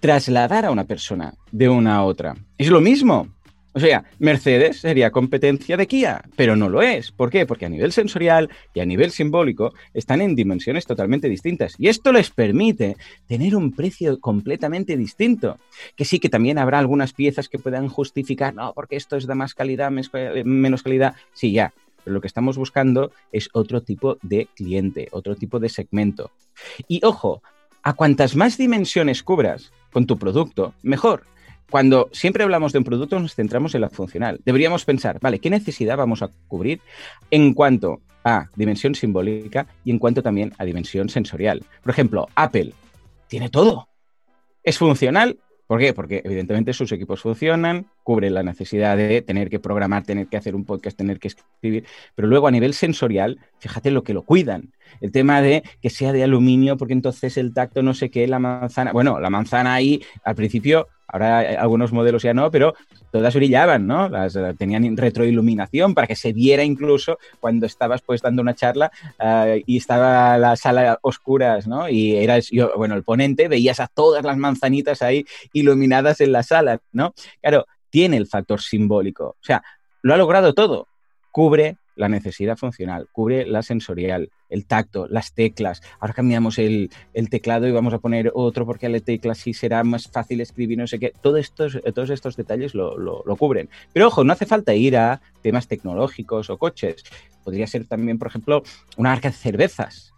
trasladar 0.00 0.66
a 0.66 0.70
una 0.70 0.84
persona 0.84 1.34
de 1.50 1.68
una 1.68 1.96
a 1.96 2.04
otra. 2.04 2.36
Es 2.58 2.68
lo 2.68 2.80
mismo. 2.80 3.28
O 3.76 3.78
sea, 3.78 4.04
Mercedes 4.18 4.80
sería 4.80 5.10
competencia 5.10 5.76
de 5.76 5.86
Kia, 5.86 6.22
pero 6.34 6.56
no 6.56 6.70
lo 6.70 6.80
es. 6.80 7.12
¿Por 7.12 7.28
qué? 7.28 7.44
Porque 7.44 7.66
a 7.66 7.68
nivel 7.68 7.92
sensorial 7.92 8.48
y 8.72 8.80
a 8.80 8.86
nivel 8.86 9.10
simbólico 9.10 9.74
están 9.92 10.22
en 10.22 10.34
dimensiones 10.34 10.86
totalmente 10.86 11.28
distintas. 11.28 11.74
Y 11.76 11.88
esto 11.88 12.10
les 12.10 12.30
permite 12.30 12.96
tener 13.28 13.54
un 13.54 13.72
precio 13.72 14.18
completamente 14.18 14.96
distinto. 14.96 15.58
Que 15.94 16.06
sí 16.06 16.20
que 16.20 16.30
también 16.30 16.56
habrá 16.56 16.78
algunas 16.78 17.12
piezas 17.12 17.50
que 17.50 17.58
puedan 17.58 17.90
justificar, 17.90 18.54
no, 18.54 18.72
porque 18.72 18.96
esto 18.96 19.14
es 19.16 19.26
de 19.26 19.34
más 19.34 19.52
calidad, 19.52 19.90
menos 19.90 20.82
calidad. 20.82 21.14
Sí, 21.34 21.52
ya. 21.52 21.74
Pero 22.02 22.14
lo 22.14 22.22
que 22.22 22.28
estamos 22.28 22.56
buscando 22.56 23.12
es 23.30 23.50
otro 23.52 23.82
tipo 23.82 24.16
de 24.22 24.48
cliente, 24.56 25.08
otro 25.10 25.36
tipo 25.36 25.60
de 25.60 25.68
segmento. 25.68 26.30
Y 26.88 27.04
ojo, 27.04 27.42
a 27.82 27.92
cuantas 27.92 28.36
más 28.36 28.56
dimensiones 28.56 29.22
cubras 29.22 29.70
con 29.92 30.06
tu 30.06 30.16
producto, 30.18 30.72
mejor 30.82 31.24
cuando 31.70 32.08
siempre 32.12 32.44
hablamos 32.44 32.72
de 32.72 32.78
un 32.78 32.84
producto 32.84 33.18
nos 33.18 33.34
centramos 33.34 33.74
en 33.74 33.80
la 33.80 33.90
funcional. 33.90 34.40
Deberíamos 34.44 34.84
pensar, 34.84 35.18
vale, 35.20 35.38
¿qué 35.38 35.50
necesidad 35.50 35.96
vamos 35.96 36.22
a 36.22 36.30
cubrir 36.48 36.80
en 37.30 37.54
cuanto 37.54 38.00
a 38.24 38.48
dimensión 38.56 38.94
simbólica 38.94 39.66
y 39.84 39.90
en 39.90 39.98
cuanto 39.98 40.22
también 40.22 40.52
a 40.58 40.64
dimensión 40.64 41.08
sensorial? 41.08 41.64
Por 41.82 41.90
ejemplo, 41.90 42.28
Apple 42.34 42.72
tiene 43.28 43.48
todo. 43.48 43.88
Es 44.62 44.78
funcional. 44.78 45.38
¿Por 45.66 45.80
qué? 45.80 45.92
Porque 45.92 46.22
evidentemente 46.24 46.72
sus 46.72 46.92
equipos 46.92 47.20
funcionan, 47.20 47.86
cubren 48.04 48.34
la 48.34 48.44
necesidad 48.44 48.96
de 48.96 49.20
tener 49.22 49.50
que 49.50 49.58
programar, 49.58 50.04
tener 50.04 50.28
que 50.28 50.36
hacer 50.36 50.54
un 50.54 50.64
podcast, 50.64 50.96
tener 50.96 51.18
que 51.18 51.26
escribir, 51.26 51.84
pero 52.14 52.28
luego 52.28 52.46
a 52.46 52.52
nivel 52.52 52.72
sensorial, 52.72 53.40
fíjate 53.58 53.90
lo 53.90 54.04
que 54.04 54.14
lo 54.14 54.22
cuidan. 54.22 54.72
El 55.00 55.10
tema 55.10 55.42
de 55.42 55.64
que 55.82 55.90
sea 55.90 56.12
de 56.12 56.22
aluminio, 56.22 56.76
porque 56.76 56.92
entonces 56.92 57.36
el 57.36 57.52
tacto 57.52 57.82
no 57.82 57.94
sé 57.94 58.12
qué, 58.12 58.28
la 58.28 58.38
manzana, 58.38 58.92
bueno, 58.92 59.18
la 59.18 59.28
manzana 59.28 59.74
ahí 59.74 60.04
al 60.22 60.36
principio 60.36 60.86
ahora 61.08 61.60
algunos 61.60 61.92
modelos 61.92 62.22
ya 62.22 62.34
no, 62.34 62.50
pero 62.50 62.74
todas 63.10 63.34
brillaban, 63.34 63.86
¿no? 63.86 64.08
Las, 64.08 64.36
eh, 64.36 64.54
tenían 64.58 64.96
retroiluminación 64.96 65.94
para 65.94 66.06
que 66.06 66.16
se 66.16 66.32
viera 66.32 66.64
incluso 66.64 67.18
cuando 67.40 67.66
estabas 67.66 68.02
pues 68.02 68.22
dando 68.22 68.42
una 68.42 68.54
charla 68.54 68.90
eh, 69.18 69.62
y 69.66 69.76
estaba 69.76 70.38
la 70.38 70.56
sala 70.56 70.98
oscuras, 71.02 71.66
¿no? 71.66 71.88
Y 71.88 72.16
eras 72.16 72.48
yo, 72.50 72.72
bueno, 72.76 72.94
el 72.94 73.04
ponente, 73.04 73.48
veías 73.48 73.80
a 73.80 73.86
todas 73.86 74.24
las 74.24 74.36
manzanitas 74.36 75.02
ahí 75.02 75.24
iluminadas 75.52 76.20
en 76.20 76.32
la 76.32 76.42
sala, 76.42 76.80
¿no? 76.92 77.14
Claro, 77.40 77.66
tiene 77.90 78.16
el 78.16 78.26
factor 78.26 78.60
simbólico, 78.60 79.36
o 79.40 79.44
sea, 79.44 79.62
lo 80.02 80.14
ha 80.14 80.16
logrado 80.16 80.54
todo, 80.54 80.88
cubre 81.30 81.78
la 81.96 82.08
necesidad 82.08 82.56
funcional, 82.56 83.08
cubre 83.10 83.46
la 83.46 83.62
sensorial, 83.62 84.30
el 84.48 84.66
tacto, 84.66 85.06
las 85.08 85.32
teclas. 85.32 85.82
Ahora 86.00 86.14
cambiamos 86.14 86.58
el, 86.58 86.90
teclado 87.30 87.66
y 87.66 87.72
vamos 87.72 87.94
a 87.94 87.98
poner 87.98 88.30
otro 88.34 88.66
porque 88.66 88.88
la 88.88 89.00
tecla 89.00 89.34
sí 89.34 89.52
será 89.52 89.82
más 89.84 90.08
fácil 90.08 90.40
escribir, 90.40 90.78
no 90.78 90.86
sé 90.86 90.98
qué. 90.98 91.12
Todo 91.20 91.36
estos, 91.36 91.78
todos 91.94 92.10
estos 92.10 92.36
detalles 92.36 92.74
lo, 92.74 92.96
lo, 92.98 93.36
cubren. 93.36 93.68
Pero 93.92 94.08
ojo, 94.08 94.24
no 94.24 94.32
hace 94.32 94.46
falta 94.46 94.74
ir 94.74 94.96
a 94.96 95.20
temas 95.42 95.68
tecnológicos 95.68 96.50
o 96.50 96.58
coches. 96.58 97.04
Podría 97.44 97.66
ser 97.66 97.86
también, 97.86 98.18
por 98.18 98.28
ejemplo, 98.28 98.62
una 98.96 99.10
marca 99.10 99.30
de 99.30 99.36
cervezas 99.36 100.12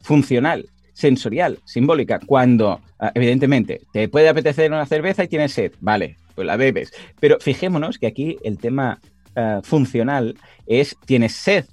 funcional 0.00 0.68
sensorial, 0.92 1.58
simbólica, 1.64 2.20
cuando 2.24 2.80
ah, 2.98 3.12
evidentemente 3.14 3.80
te 3.92 4.08
puede 4.08 4.28
apetecer 4.28 4.70
una 4.70 4.86
cerveza 4.86 5.24
y 5.24 5.28
tienes 5.28 5.52
sed, 5.52 5.72
vale, 5.80 6.16
pues 6.34 6.46
la 6.46 6.56
bebes. 6.56 6.92
Pero 7.20 7.38
fijémonos 7.40 7.98
que 7.98 8.06
aquí 8.06 8.36
el 8.44 8.58
tema 8.58 9.00
eh, 9.34 9.60
funcional 9.62 10.36
es 10.66 10.96
tienes 11.06 11.32
sed, 11.32 11.64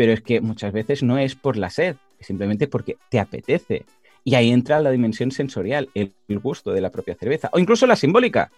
pero 0.00 0.14
es 0.14 0.22
que 0.22 0.40
muchas 0.40 0.72
veces 0.72 1.02
no 1.02 1.18
es 1.18 1.34
por 1.34 1.58
la 1.58 1.68
sed, 1.68 1.96
simplemente 2.20 2.66
porque 2.68 2.96
te 3.10 3.20
apetece. 3.20 3.84
Y 4.24 4.34
ahí 4.34 4.50
entra 4.50 4.80
la 4.80 4.90
dimensión 4.90 5.30
sensorial, 5.30 5.90
el, 5.92 6.14
gusto 6.38 6.72
de 6.72 6.80
la 6.80 6.88
propia 6.88 7.14
cerveza, 7.16 7.50
o 7.52 7.58
incluso 7.58 7.86
la 7.86 7.96
simbólica. 7.96 8.50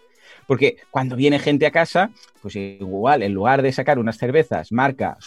Porque 0.46 0.76
cuando 0.92 1.16
viene 1.16 1.40
gente 1.40 1.66
a 1.66 1.72
casa, 1.72 2.12
pues 2.42 2.54
igual, 2.54 3.24
en 3.24 3.34
lugar 3.34 3.60
de 3.60 3.72
sacar 3.72 3.98
unas 3.98 4.18
cervezas 4.18 4.70
marca 4.70 5.18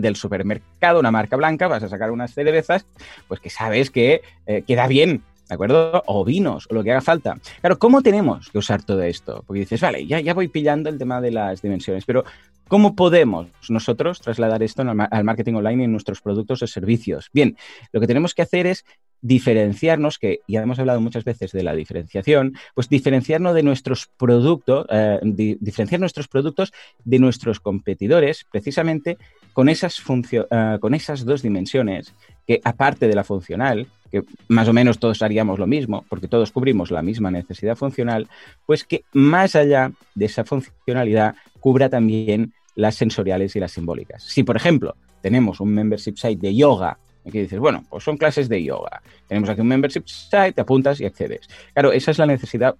del 0.00 0.16
supermercado, 0.16 0.98
una 0.98 1.12
marca 1.12 1.36
blanca, 1.36 1.68
vas 1.68 1.84
a 1.84 1.88
sacar 1.88 2.10
unas 2.10 2.34
cervezas, 2.34 2.84
pues 3.28 3.38
que 3.38 3.48
sabes 3.48 3.92
que 3.92 4.22
eh, 4.46 4.64
queda 4.66 4.88
bien 4.88 5.22
¿de 5.52 5.54
acuerdo? 5.54 6.02
O 6.06 6.24
vinos, 6.24 6.66
o 6.70 6.74
lo 6.74 6.82
que 6.82 6.92
haga 6.92 7.02
falta. 7.02 7.36
Claro, 7.60 7.78
¿cómo 7.78 8.00
tenemos 8.00 8.48
que 8.50 8.56
usar 8.56 8.82
todo 8.82 9.02
esto? 9.02 9.44
Porque 9.46 9.60
dices, 9.60 9.82
vale, 9.82 10.06
ya, 10.06 10.18
ya 10.18 10.32
voy 10.32 10.48
pillando 10.48 10.88
el 10.88 10.96
tema 10.96 11.20
de 11.20 11.30
las 11.30 11.60
dimensiones, 11.60 12.06
pero 12.06 12.24
¿cómo 12.72 12.96
podemos 12.96 13.48
nosotros 13.68 14.22
trasladar 14.22 14.62
esto 14.62 14.80
al 14.80 15.24
marketing 15.24 15.52
online 15.52 15.84
en 15.84 15.92
nuestros 15.92 16.22
productos 16.22 16.62
o 16.62 16.66
servicios? 16.66 17.28
Bien, 17.30 17.54
lo 17.92 18.00
que 18.00 18.06
tenemos 18.06 18.32
que 18.32 18.40
hacer 18.40 18.66
es 18.66 18.86
diferenciarnos, 19.20 20.18
que 20.18 20.40
ya 20.48 20.62
hemos 20.62 20.78
hablado 20.78 20.98
muchas 21.02 21.22
veces 21.22 21.52
de 21.52 21.64
la 21.64 21.74
diferenciación, 21.74 22.54
pues 22.74 22.88
diferenciarnos 22.88 23.54
de 23.54 23.62
nuestros 23.62 24.08
productos, 24.16 24.86
eh, 24.88 25.20
diferenciar 25.60 26.00
nuestros 26.00 26.28
productos 26.28 26.72
de 27.04 27.18
nuestros 27.18 27.60
competidores, 27.60 28.46
precisamente 28.50 29.18
con 29.52 29.68
esas, 29.68 30.02
eh, 30.32 30.78
con 30.80 30.94
esas 30.94 31.26
dos 31.26 31.42
dimensiones, 31.42 32.14
que 32.46 32.62
aparte 32.64 33.06
de 33.06 33.14
la 33.14 33.22
funcional, 33.22 33.86
que 34.10 34.24
más 34.48 34.66
o 34.66 34.72
menos 34.72 34.98
todos 34.98 35.20
haríamos 35.20 35.58
lo 35.58 35.66
mismo, 35.66 36.06
porque 36.08 36.26
todos 36.26 36.50
cubrimos 36.50 36.90
la 36.90 37.02
misma 37.02 37.30
necesidad 37.30 37.76
funcional, 37.76 38.28
pues 38.64 38.84
que 38.84 39.04
más 39.12 39.56
allá 39.56 39.92
de 40.14 40.24
esa 40.24 40.44
funcionalidad 40.44 41.34
cubra 41.60 41.90
también 41.90 42.54
las 42.74 42.94
sensoriales 42.94 43.54
y 43.56 43.60
las 43.60 43.72
simbólicas. 43.72 44.22
Si, 44.22 44.42
por 44.42 44.56
ejemplo, 44.56 44.96
tenemos 45.20 45.60
un 45.60 45.72
membership 45.74 46.16
site 46.16 46.40
de 46.40 46.54
yoga 46.54 46.98
Aquí 47.26 47.38
dices, 47.38 47.58
bueno, 47.60 47.84
pues 47.88 48.02
son 48.02 48.16
clases 48.16 48.48
de 48.48 48.62
yoga. 48.64 49.00
Tenemos 49.28 49.48
aquí 49.48 49.60
un 49.60 49.68
membership 49.68 50.02
site, 50.06 50.52
te 50.52 50.60
apuntas 50.60 51.00
y 51.00 51.04
accedes. 51.04 51.48
Claro, 51.72 51.92
esa 51.92 52.10
es 52.10 52.18
la 52.18 52.26
necesidad, 52.26 52.74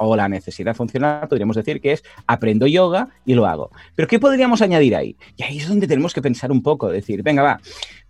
o 0.00 0.16
la 0.16 0.28
necesidad 0.28 0.74
funcional, 0.74 1.28
podríamos 1.28 1.54
decir 1.54 1.80
que 1.80 1.92
es 1.92 2.02
aprendo 2.26 2.66
yoga 2.66 3.08
y 3.24 3.34
lo 3.34 3.46
hago. 3.46 3.70
Pero 3.94 4.08
¿qué 4.08 4.18
podríamos 4.18 4.62
añadir 4.62 4.96
ahí? 4.96 5.16
Y 5.36 5.44
ahí 5.44 5.58
es 5.58 5.68
donde 5.68 5.86
tenemos 5.86 6.12
que 6.12 6.22
pensar 6.22 6.50
un 6.50 6.62
poco, 6.62 6.90
decir, 6.90 7.22
venga, 7.22 7.42
va, 7.42 7.60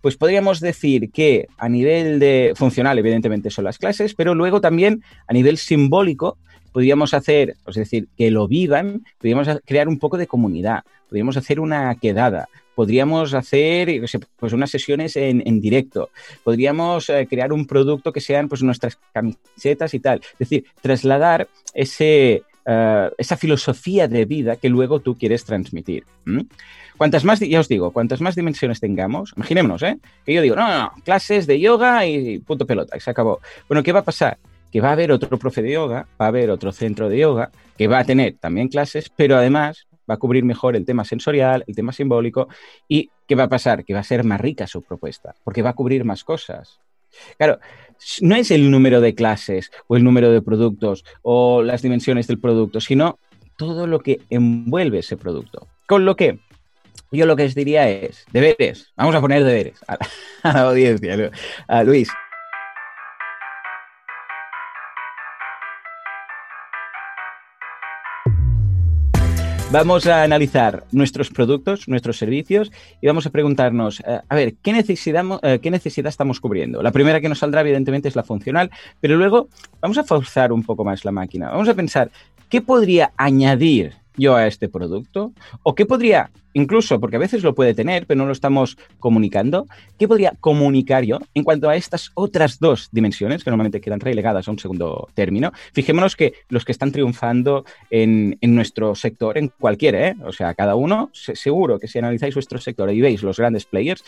pues 0.01 0.17
podríamos 0.17 0.59
decir 0.59 1.11
que 1.11 1.47
a 1.57 1.69
nivel 1.69 2.19
de 2.19 2.53
funcional, 2.55 2.97
evidentemente 2.97 3.51
son 3.51 3.65
las 3.65 3.77
clases, 3.77 4.15
pero 4.15 4.33
luego 4.33 4.61
también 4.61 5.03
a 5.27 5.33
nivel 5.33 5.57
simbólico, 5.57 6.39
podríamos 6.75 7.13
hacer, 7.13 7.55
es 7.65 7.75
decir, 7.75 8.09
que 8.17 8.29
lo 8.29 8.49
vivan, 8.49 9.05
podríamos 9.17 9.47
crear 9.63 9.87
un 9.87 9.97
poco 9.97 10.17
de 10.17 10.27
comunidad, 10.27 10.83
podríamos 11.07 11.37
hacer 11.37 11.61
una 11.61 11.95
quedada, 11.95 12.49
podríamos 12.75 13.33
hacer 13.33 14.01
pues, 14.35 14.51
unas 14.51 14.71
sesiones 14.71 15.15
en, 15.15 15.61
directo, 15.61 16.09
podríamos 16.43 17.09
eh, 17.09 17.27
crear 17.29 17.53
un 17.53 17.65
producto 17.65 18.11
que 18.11 18.19
sean 18.19 18.49
pues, 18.49 18.61
nuestras 18.61 18.99
camisetas 19.13 19.93
y 19.93 20.01
tal. 20.01 20.19
Es 20.33 20.37
decir, 20.37 20.65
trasladar 20.81 21.47
ese, 21.73 22.43
eh, 22.65 23.09
esa 23.17 23.37
filosofía 23.37 24.09
de 24.09 24.25
vida 24.25 24.57
que 24.57 24.67
luego 24.67 24.99
tú 24.99 25.17
quieres 25.17 25.45
transmitir. 25.45 26.03
Cuantas 26.97 27.23
más, 27.23 27.39
ya 27.39 27.61
os 27.61 27.69
digo, 27.69 27.91
cuantas 27.91 28.19
más 28.19 28.35
dimensiones 28.35 28.81
tengamos, 28.81 29.31
imaginémonos, 29.37 29.81
¿eh? 29.83 29.97
Que 30.25 30.33
yo 30.33 30.41
digo, 30.41 30.57
no, 30.57 30.67
no, 30.67 30.77
no, 30.77 30.91
clases 31.05 31.47
de 31.47 31.57
yoga 31.57 32.05
y 32.05 32.39
punto 32.39 32.65
pelota, 32.65 32.97
y 32.97 32.99
se 32.99 33.11
acabó. 33.11 33.39
Bueno, 33.69 33.81
¿qué 33.81 33.93
va 33.93 34.01
a 34.01 34.03
pasar? 34.03 34.37
Que 34.75 34.81
va 34.81 34.89
a 34.89 34.91
haber 34.91 35.13
otro 35.13 35.39
profe 35.39 35.61
de 35.61 35.71
yoga, 35.71 36.05
va 36.19 36.25
a 36.25 36.27
haber 36.27 36.49
otro 36.49 36.73
centro 36.73 37.07
de 37.07 37.19
yoga, 37.19 37.49
que 37.77 37.87
va 37.87 37.99
a 37.99 38.03
tener 38.03 38.35
también 38.41 38.67
clases, 38.67 39.09
pero 39.09 39.37
además 39.37 39.87
va 40.09 40.15
a 40.15 40.17
cubrir 40.17 40.43
mejor 40.43 40.75
el 40.75 40.85
tema 40.85 41.05
sensorial, 41.05 41.63
el 41.65 41.73
tema 41.73 41.93
simbólico 41.93 42.49
y 42.85 43.09
¿qué 43.25 43.35
va 43.35 43.43
a 43.43 43.47
pasar? 43.47 43.85
Que 43.85 43.93
va 43.93 44.01
a 44.01 44.03
ser 44.03 44.25
más 44.25 44.41
rica 44.41 44.67
su 44.67 44.81
propuesta, 44.81 45.33
porque 45.45 45.61
va 45.61 45.69
a 45.69 45.75
cubrir 45.75 46.03
más 46.03 46.25
cosas. 46.25 46.81
Claro, 47.37 47.59
no 48.19 48.35
es 48.35 48.51
el 48.51 48.69
número 48.69 48.99
de 48.99 49.15
clases 49.15 49.71
o 49.87 49.95
el 49.95 50.03
número 50.03 50.29
de 50.29 50.41
productos 50.41 51.05
o 51.21 51.63
las 51.63 51.81
dimensiones 51.81 52.27
del 52.27 52.41
producto, 52.41 52.81
sino 52.81 53.17
todo 53.55 53.87
lo 53.87 54.01
que 54.01 54.19
envuelve 54.29 54.99
ese 54.99 55.15
producto. 55.15 55.69
Con 55.87 56.03
lo 56.03 56.17
que 56.17 56.39
yo 57.11 57.25
lo 57.25 57.37
que 57.37 57.45
os 57.45 57.55
diría 57.55 57.89
es, 57.89 58.25
deberes, 58.33 58.91
vamos 58.97 59.15
a 59.15 59.21
poner 59.21 59.45
deberes 59.45 59.79
a 59.87 59.97
la, 60.43 60.61
audiencia, 60.67 61.31
a 61.69 61.83
Luis. 61.85 62.09
Vamos 69.75 70.07
a 70.07 70.23
analizar 70.23 70.85
nuestros 70.93 71.29
productos, 71.29 71.89
nuestros 71.89 72.17
servicios 72.17 72.71
y 73.01 73.07
vamos 73.07 73.25
a 73.25 73.29
preguntarnos, 73.29 73.99
eh, 73.99 74.21
a 74.25 74.33
ver, 74.33 74.55
¿qué 74.63 74.71
necesidad, 74.71 75.25
eh, 75.43 75.59
¿qué 75.61 75.69
necesidad 75.69 76.07
estamos 76.07 76.39
cubriendo? 76.39 76.81
La 76.81 76.93
primera 76.93 77.19
que 77.19 77.27
nos 77.27 77.39
saldrá, 77.39 77.59
evidentemente, 77.59 78.07
es 78.07 78.15
la 78.15 78.23
funcional, 78.23 78.71
pero 79.01 79.17
luego 79.17 79.49
vamos 79.81 79.97
a 79.97 80.05
forzar 80.05 80.53
un 80.53 80.63
poco 80.63 80.85
más 80.85 81.03
la 81.03 81.11
máquina. 81.11 81.49
Vamos 81.49 81.67
a 81.67 81.73
pensar, 81.73 82.09
¿qué 82.47 82.61
podría 82.61 83.11
añadir 83.17 83.95
yo 84.17 84.35
a 84.35 84.47
este 84.47 84.69
producto? 84.69 85.33
¿O 85.63 85.75
qué 85.75 85.85
podría, 85.85 86.31
incluso, 86.53 86.99
porque 86.99 87.17
a 87.17 87.19
veces 87.19 87.43
lo 87.43 87.55
puede 87.55 87.73
tener, 87.73 88.05
pero 88.05 88.17
no 88.17 88.25
lo 88.25 88.31
estamos 88.31 88.77
comunicando, 88.99 89.67
qué 89.97 90.07
podría 90.07 90.33
comunicar 90.39 91.03
yo 91.03 91.19
en 91.33 91.43
cuanto 91.43 91.69
a 91.69 91.75
estas 91.75 92.11
otras 92.15 92.59
dos 92.59 92.89
dimensiones 92.91 93.43
que 93.43 93.49
normalmente 93.49 93.81
quedan 93.81 93.99
relegadas 93.99 94.47
a 94.47 94.51
un 94.51 94.59
segundo 94.59 95.09
término? 95.13 95.51
Fijémonos 95.73 96.15
que 96.15 96.33
los 96.49 96.65
que 96.65 96.71
están 96.71 96.91
triunfando 96.91 97.65
en, 97.89 98.37
nuestro 98.41 98.95
sector, 98.95 99.37
en 99.37 99.49
cualquiera, 99.49 100.09
¿eh? 100.09 100.15
o 100.23 100.31
sea, 100.31 100.53
cada 100.53 100.75
uno, 100.75 101.09
seguro 101.13 101.79
que 101.79 101.87
si 101.87 101.99
analizáis 101.99 102.35
vuestro 102.35 102.59
sector 102.59 102.91
y 102.91 103.01
veis 103.01 103.23
los 103.23 103.37
grandes 103.37 103.65
players, 103.65 104.03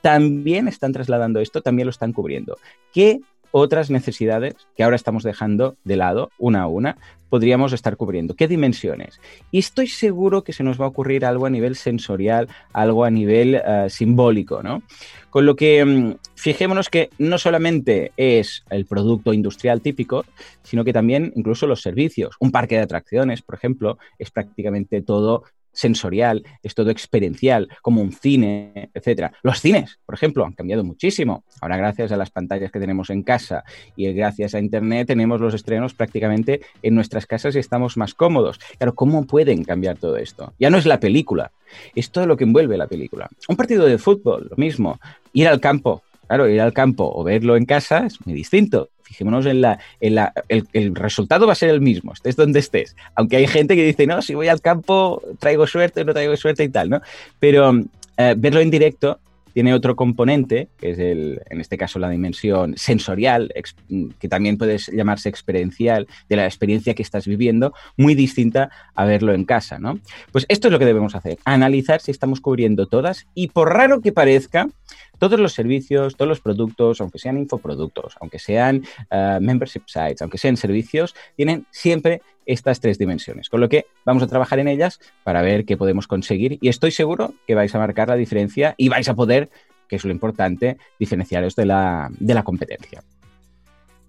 también 0.00 0.68
están 0.68 0.92
trasladando 0.92 1.40
esto, 1.40 1.62
también 1.62 1.86
lo 1.86 1.90
están 1.90 2.12
cubriendo. 2.12 2.58
¿Qué 2.92 3.20
otras 3.52 3.90
necesidades 3.90 4.54
que 4.76 4.82
ahora 4.82 4.96
estamos 4.96 5.22
dejando 5.22 5.76
de 5.84 5.96
lado, 5.96 6.30
una 6.38 6.62
a 6.62 6.66
una, 6.66 6.96
podríamos 7.32 7.72
estar 7.72 7.96
cubriendo. 7.96 8.34
¿Qué 8.34 8.46
dimensiones? 8.46 9.18
Y 9.50 9.58
estoy 9.60 9.86
seguro 9.86 10.44
que 10.44 10.52
se 10.52 10.62
nos 10.62 10.78
va 10.78 10.84
a 10.84 10.88
ocurrir 10.88 11.24
algo 11.24 11.46
a 11.46 11.50
nivel 11.50 11.76
sensorial, 11.76 12.48
algo 12.74 13.04
a 13.04 13.10
nivel 13.10 13.54
eh, 13.54 13.86
simbólico, 13.88 14.62
¿no? 14.62 14.82
Con 15.30 15.46
lo 15.46 15.56
que 15.56 15.82
mm, 15.82 16.16
fijémonos 16.34 16.90
que 16.90 17.08
no 17.18 17.38
solamente 17.38 18.12
es 18.18 18.64
el 18.68 18.84
producto 18.84 19.32
industrial 19.32 19.80
típico, 19.80 20.26
sino 20.62 20.84
que 20.84 20.92
también 20.92 21.32
incluso 21.34 21.66
los 21.66 21.80
servicios. 21.80 22.36
Un 22.38 22.50
parque 22.50 22.74
de 22.74 22.82
atracciones, 22.82 23.40
por 23.40 23.54
ejemplo, 23.54 23.96
es 24.18 24.30
prácticamente 24.30 25.00
todo 25.00 25.44
sensorial, 25.72 26.44
es 26.62 26.74
todo 26.74 26.90
experiencial, 26.90 27.68
como 27.82 28.00
un 28.00 28.12
cine, 28.12 28.90
etcétera. 28.94 29.32
Los 29.42 29.60
cines, 29.60 29.98
por 30.04 30.14
ejemplo, 30.14 30.44
han 30.44 30.52
cambiado 30.52 30.84
muchísimo. 30.84 31.44
Ahora, 31.60 31.76
gracias 31.76 32.12
a 32.12 32.16
las 32.16 32.30
pantallas 32.30 32.70
que 32.70 32.80
tenemos 32.80 33.10
en 33.10 33.22
casa 33.22 33.64
y 33.96 34.12
gracias 34.12 34.54
a 34.54 34.60
Internet, 34.60 35.06
tenemos 35.06 35.40
los 35.40 35.54
estrenos 35.54 35.94
prácticamente 35.94 36.60
en 36.82 36.94
nuestras 36.94 37.26
casas 37.26 37.56
y 37.56 37.58
estamos 37.58 37.96
más 37.96 38.14
cómodos. 38.14 38.58
Claro, 38.78 38.94
¿cómo 38.94 39.26
pueden 39.26 39.64
cambiar 39.64 39.96
todo 39.96 40.16
esto? 40.16 40.52
Ya 40.58 40.70
no 40.70 40.78
es 40.78 40.86
la 40.86 41.00
película, 41.00 41.52
es 41.94 42.10
todo 42.10 42.26
lo 42.26 42.36
que 42.36 42.44
envuelve 42.44 42.76
la 42.76 42.86
película. 42.86 43.28
Un 43.48 43.56
partido 43.56 43.86
de 43.86 43.98
fútbol, 43.98 44.48
lo 44.50 44.56
mismo. 44.56 44.98
Ir 45.32 45.48
al 45.48 45.60
campo, 45.60 46.02
Claro, 46.32 46.48
ir 46.48 46.62
al 46.62 46.72
campo 46.72 47.12
o 47.14 47.24
verlo 47.24 47.58
en 47.58 47.66
casa 47.66 48.06
es 48.06 48.24
muy 48.24 48.34
distinto. 48.34 48.88
Fijémonos 49.02 49.44
en 49.44 49.60
la, 49.60 49.78
en 50.00 50.14
la 50.14 50.32
el, 50.48 50.94
resultado 50.94 51.46
va 51.46 51.52
a 51.52 51.56
ser 51.56 51.68
el 51.68 51.82
mismo, 51.82 52.14
estés 52.14 52.36
donde 52.36 52.58
estés. 52.58 52.96
Aunque 53.14 53.36
hay 53.36 53.46
gente 53.46 53.76
que 53.76 53.84
dice, 53.84 54.06
no, 54.06 54.22
si 54.22 54.34
voy 54.34 54.48
al 54.48 54.62
campo 54.62 55.22
traigo 55.38 55.66
suerte, 55.66 56.06
no 56.06 56.14
traigo 56.14 56.34
suerte 56.38 56.64
y 56.64 56.70
tal, 56.70 56.88
¿no? 56.88 57.02
Pero 57.38 57.78
eh, 58.16 58.34
verlo 58.34 58.60
en 58.60 58.70
directo 58.70 59.20
tiene 59.52 59.74
otro 59.74 59.96
componente, 59.96 60.68
que 60.78 60.90
es 60.90 60.98
el, 60.98 61.42
en 61.50 61.60
este 61.60 61.76
caso 61.76 61.98
la 61.98 62.08
dimensión 62.08 62.76
sensorial, 62.76 63.52
que 64.18 64.28
también 64.28 64.56
puede 64.56 64.78
llamarse 64.78 65.28
experiencial, 65.28 66.06
de 66.30 66.36
la 66.36 66.46
experiencia 66.46 66.94
que 66.94 67.02
estás 67.02 67.26
viviendo, 67.26 67.74
muy 67.96 68.14
distinta 68.14 68.70
a 68.94 69.04
verlo 69.04 69.34
en 69.34 69.44
casa, 69.44 69.78
¿no? 69.78 69.98
Pues 70.30 70.46
esto 70.48 70.68
es 70.68 70.72
lo 70.72 70.78
que 70.78 70.86
debemos 70.86 71.14
hacer, 71.14 71.38
analizar 71.44 72.00
si 72.00 72.10
estamos 72.10 72.40
cubriendo 72.40 72.86
todas 72.86 73.26
y 73.34 73.48
por 73.48 73.72
raro 73.72 74.00
que 74.00 74.12
parezca, 74.12 74.68
todos 75.22 75.38
los 75.38 75.52
servicios, 75.52 76.16
todos 76.16 76.28
los 76.28 76.40
productos, 76.40 77.00
aunque 77.00 77.20
sean 77.20 77.38
infoproductos, 77.38 78.16
aunque 78.20 78.40
sean 78.40 78.82
eh, 79.08 79.38
membership 79.40 79.82
sites, 79.86 80.20
aunque 80.20 80.36
sean 80.36 80.56
servicios, 80.56 81.14
tienen 81.36 81.64
siempre 81.70 82.22
estas 82.44 82.80
tres 82.80 82.98
dimensiones. 82.98 83.48
Con 83.48 83.60
lo 83.60 83.68
que 83.68 83.86
vamos 84.04 84.24
a 84.24 84.26
trabajar 84.26 84.58
en 84.58 84.66
ellas 84.66 84.98
para 85.22 85.40
ver 85.40 85.64
qué 85.64 85.76
podemos 85.76 86.08
conseguir 86.08 86.58
y 86.60 86.68
estoy 86.68 86.90
seguro 86.90 87.34
que 87.46 87.54
vais 87.54 87.72
a 87.72 87.78
marcar 87.78 88.08
la 88.08 88.16
diferencia 88.16 88.74
y 88.76 88.88
vais 88.88 89.08
a 89.08 89.14
poder, 89.14 89.48
que 89.86 89.94
es 89.94 90.04
lo 90.04 90.10
importante, 90.10 90.76
diferenciaros 90.98 91.54
de 91.54 91.66
la, 91.66 92.10
de 92.18 92.34
la 92.34 92.42
competencia. 92.42 93.04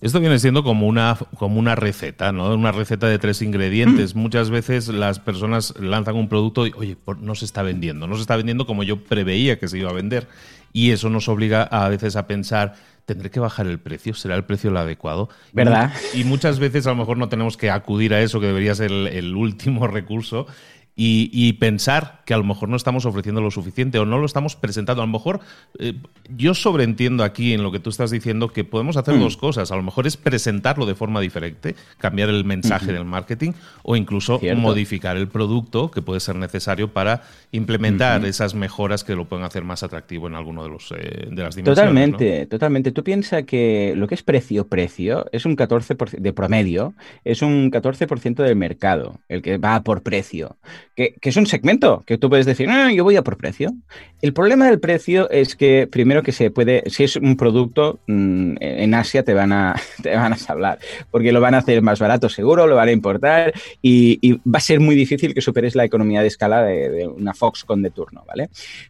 Esto 0.01 0.19
viene 0.19 0.37
siendo 0.39 0.63
como 0.63 0.87
una, 0.87 1.15
como 1.37 1.59
una 1.59 1.75
receta, 1.75 2.33
¿no? 2.33 2.53
Una 2.53 2.73
receta 2.73 3.07
de 3.07 3.19
tres 3.19 3.41
ingredientes. 3.41 4.15
Mm. 4.15 4.19
Muchas 4.19 4.49
veces 4.49 4.89
las 4.89 5.19
personas 5.19 5.79
lanzan 5.79 6.15
un 6.15 6.27
producto 6.27 6.67
y, 6.67 6.73
oye, 6.75 6.97
no 7.21 7.35
se 7.35 7.45
está 7.45 7.61
vendiendo, 7.61 8.05
no 8.05 8.15
se 8.15 8.21
está 8.21 8.35
vendiendo 8.35 8.65
como 8.65 8.83
yo 8.83 9.01
preveía 9.01 9.59
que 9.59 9.69
se 9.69 9.77
iba 9.77 9.91
a 9.91 9.93
vender. 9.93 10.27
Y 10.73 10.91
eso 10.91 11.09
nos 11.09 11.29
obliga 11.29 11.63
a 11.63 11.87
veces 11.87 12.15
a 12.15 12.27
pensar, 12.27 12.73
¿tendré 13.05 13.29
que 13.29 13.39
bajar 13.39 13.67
el 13.67 13.79
precio? 13.79 14.13
¿Será 14.15 14.35
el 14.35 14.43
precio 14.43 14.71
el 14.71 14.77
adecuado? 14.77 15.29
¿Verdad? 15.53 15.93
Y, 16.13 16.23
muchas 16.23 16.59
veces 16.59 16.87
a 16.87 16.89
lo 16.89 16.95
mejor 16.95 17.17
no 17.17 17.29
tenemos 17.29 17.55
que 17.55 17.69
acudir 17.69 18.13
a 18.13 18.21
eso, 18.21 18.39
que 18.39 18.47
debería 18.47 18.73
ser 18.73 18.91
el 18.91 19.35
último 19.35 19.87
recurso, 19.87 20.47
y, 20.95 21.53
pensar 21.53 22.21
que 22.25 22.33
a 22.33 22.37
lo 22.37 22.43
mejor 22.43 22.69
no 22.69 22.75
estamos 22.75 23.05
ofreciendo 23.05 23.41
lo 23.41 23.49
suficiente 23.49 23.97
o 23.97 24.05
no 24.05 24.19
lo 24.19 24.25
estamos 24.25 24.55
presentando. 24.55 25.01
A 25.01 25.05
lo 25.05 25.11
mejor 25.11 25.39
eh, 25.79 25.93
yo 26.29 26.53
sobreentiendo 26.53 27.23
aquí 27.23 27.53
en 27.53 27.63
lo 27.63 27.71
que 27.71 27.79
tú 27.79 27.89
estás 27.89 28.11
diciendo 28.11 28.49
que 28.49 28.63
podemos 28.63 28.95
hacer 28.97 29.15
mm. 29.15 29.19
dos 29.19 29.37
cosas. 29.37 29.71
A 29.71 29.75
lo 29.75 29.81
mejor 29.81 30.05
es 30.05 30.17
presentarlo 30.17 30.85
de 30.85 30.93
forma 30.93 31.19
diferente, 31.19 31.75
cambiar 31.97 32.29
el 32.29 32.45
mensaje 32.45 32.93
del 32.93 33.05
marketing 33.05 33.53
o 33.81 33.95
incluso 33.95 34.39
modificar 34.55 35.17
el 35.17 35.27
producto 35.27 35.89
que 35.89 36.01
puede 36.01 36.19
ser 36.19 36.35
necesario 36.35 36.93
para 36.93 37.23
implementar 37.51 38.23
esas 38.25 38.53
mejoras 38.53 39.03
que 39.03 39.15
lo 39.15 39.25
pueden 39.25 39.45
hacer 39.45 39.63
más 39.63 39.83
atractivo 39.83 40.27
en 40.27 40.35
alguno 40.35 40.63
de 40.63 40.69
los 40.69 40.91
eh, 40.91 41.27
de 41.31 41.43
las 41.43 41.55
dimensiones. 41.55 41.65
Totalmente, 41.65 42.45
totalmente. 42.45 42.91
Tú 42.91 43.03
piensas 43.03 43.43
que 43.43 43.93
lo 43.95 44.07
que 44.07 44.15
es 44.15 44.23
precio-precio 44.23 45.25
es 45.31 45.45
un 45.45 45.57
14% 45.57 46.19
de 46.19 46.33
promedio, 46.33 46.93
es 47.23 47.41
un 47.41 47.71
14% 47.71 48.43
del 48.43 48.55
mercado, 48.55 49.19
el 49.27 49.41
que 49.41 49.57
va 49.57 49.81
por 49.81 50.03
precio 50.03 50.57
que, 50.95 51.15
es 51.21 51.37
un 51.37 51.45
segmento 51.45 52.03
que 52.05 52.17
tú 52.17 52.29
puedes 52.29 52.45
decir, 52.45 52.67
no, 52.67 52.89
yo 52.89 53.03
voy 53.03 53.15
a 53.15 53.23
por 53.23 53.37
precio. 53.37 53.73
El 54.21 54.33
problema 54.33 54.67
del 54.67 54.79
precio 54.79 55.29
es 55.29 55.55
que 55.55 55.87
primero 55.87 56.21
que 56.23 56.31
se 56.31 56.51
puede, 56.51 56.83
si 56.87 57.03
es 57.03 57.15
un 57.15 57.35
producto, 57.35 57.99
mm, 58.07 58.55
en 58.59 58.93
Asia 58.93 59.23
te 59.23 59.33
van 59.33 59.51
a, 59.51 59.75
te 60.03 60.15
van 60.15 60.33
a 60.33 60.37
hablar, 60.47 60.79
porque 61.11 61.31
lo 61.31 61.41
van 61.41 61.55
a 61.55 61.59
hacer 61.59 61.81
más 61.81 61.99
barato 61.99 62.29
seguro, 62.29 62.67
lo 62.67 62.75
van 62.75 62.89
a 62.89 62.91
importar 62.91 63.53
y, 63.81 64.33
va 64.45 64.57
a 64.57 64.61
ser 64.61 64.79
muy 64.79 64.95
difícil 64.95 65.33
que 65.33 65.41
superes 65.41 65.75
la 65.75 65.85
economía 65.85 66.21
de 66.21 66.27
escala 66.27 66.63
de, 66.63 67.07
una 67.07 67.33
Foxconn 67.33 67.81
de 67.81 67.91
turno, 67.91 68.23
¿vale? 68.27 68.49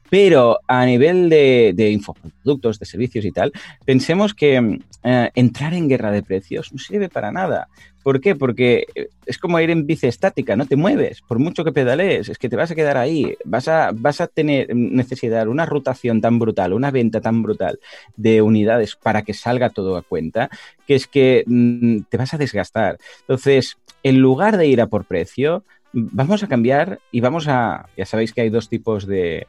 Pero 0.10 0.60
a 0.68 0.86
nivel 0.86 1.30
de, 1.30 1.74
de 1.76 1.92
infoproductos, 1.92 2.80
de 2.80 2.86
servicios 2.86 3.26
y 3.26 3.32
tal, 3.32 3.52
pensemos 3.86 4.34
que 4.34 4.80
eh, 5.04 5.32
entrar 5.36 5.74
en 5.74 5.90
guerra 5.90 6.12
de 6.12 6.24
precios 6.24 6.72
no 6.72 6.80
sirve 6.80 7.10
para 7.10 7.32
nada. 7.32 7.68
¿Por 8.04 8.20
qué? 8.20 8.36
Porque 8.36 8.86
eh, 8.96 9.08
es 9.26 9.38
como 9.38 9.60
ir 9.60 9.70
en 9.70 9.88
bici 9.88 10.08
estática, 10.08 10.56
no 10.56 10.66
te 10.66 10.76
mueves, 10.76 11.22
por 11.22 11.40
mucho 11.40 11.64
que 11.64 11.72
pedalees, 11.72 12.30
es 12.30 12.38
que 12.38 12.50
te 12.50 12.56
vas 12.56 12.70
a 12.70 12.76
quedar 12.76 12.98
ahí, 12.98 13.36
vas 13.46 13.68
a, 13.68 13.92
vas 13.94 14.22
a 14.22 14.28
tener 14.28 14.76
necesidad, 14.76 15.48
una 15.48 15.66
rotación 15.66 16.22
tan 16.22 16.38
brutal, 16.38 16.74
una 16.74 16.92
venta 16.92 17.22
tan 17.22 17.42
brutal 17.42 17.80
de 18.18 18.42
unidades 18.42 18.96
para 18.96 19.22
que 19.24 19.34
salga 19.34 19.70
todo 19.70 19.96
a 19.96 20.02
cuenta, 20.02 20.50
que 20.86 20.96
es 20.96 21.08
que 21.08 21.44
mm, 21.48 22.00
te 22.10 22.18
vas 22.18 22.34
a 22.34 22.38
desgastar. 22.38 22.98
Entonces, 23.22 23.78
en 24.04 24.20
lugar 24.20 24.58
de 24.58 24.68
ir 24.68 24.82
a 24.82 24.88
por 24.88 25.06
precio, 25.06 25.64
vamos 25.94 26.42
a 26.44 26.48
cambiar 26.48 27.00
y 27.12 27.22
vamos 27.22 27.48
a, 27.48 27.88
ya 27.96 28.06
sabéis 28.06 28.34
que 28.34 28.42
hay 28.42 28.50
dos 28.50 28.68
tipos 28.68 29.06
de, 29.06 29.46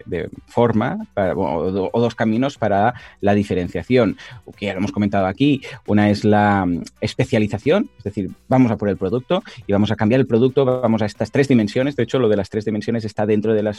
forma 0.46 0.98
o, 1.16 2.00
dos 2.00 2.14
caminos 2.14 2.58
para 2.58 2.94
la 3.20 3.34
diferenciación, 3.34 4.18
que 4.56 4.66
ya 4.66 4.74
lo 4.74 4.78
hemos 4.78 4.92
comentado 4.92 5.26
aquí. 5.26 5.62
Una 5.86 6.10
es 6.10 6.24
la 6.24 6.66
mm, 6.66 6.82
especialización, 7.00 7.90
es 7.98 8.04
decir, 8.04 8.30
vamos 8.48 8.70
a 8.70 8.76
por 8.76 8.90
el 8.90 8.98
producto 8.98 9.42
y 9.66 9.72
vamos 9.72 9.90
a 9.90 9.96
cambiar 9.96 10.20
el 10.20 10.26
producto, 10.26 10.64
vamos 10.64 11.00
a 11.02 11.06
estas 11.06 11.30
tres 11.30 11.48
dimensiones. 11.48 11.96
De 11.96 12.02
hecho, 12.02 12.18
lo 12.18 12.28
de 12.28 12.36
las 12.36 12.50
tres 12.50 12.64
dimensiones 12.66 13.04
está 13.04 13.24
dentro, 13.24 13.54
de 13.54 13.62
la 13.62 13.74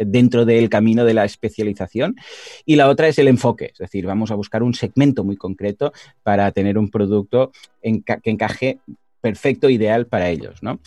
dentro 0.00 0.44
del 0.44 0.68
camino 0.68 1.04
de 1.04 1.14
la 1.14 1.24
especialización. 1.24 2.16
Y 2.66 2.76
la 2.76 2.88
otra 2.88 3.08
es 3.08 3.18
el 3.18 3.28
enfoque, 3.28 3.70
es 3.72 3.78
decir, 3.78 4.04
vamos 4.06 4.32
a 4.32 4.34
buscar 4.34 4.62
un 4.62 4.74
segmento 4.74 5.22
muy 5.22 5.36
concreto 5.36 5.92
para 6.24 6.50
tener 6.50 6.76
un 6.76 6.90
producto 6.90 7.52
que 7.80 8.30
encaje 8.30 8.78
perfecto, 9.20 9.68
ideal 9.68 10.06
para 10.06 10.30
ellos, 10.30 10.62
¿no? 10.62 10.80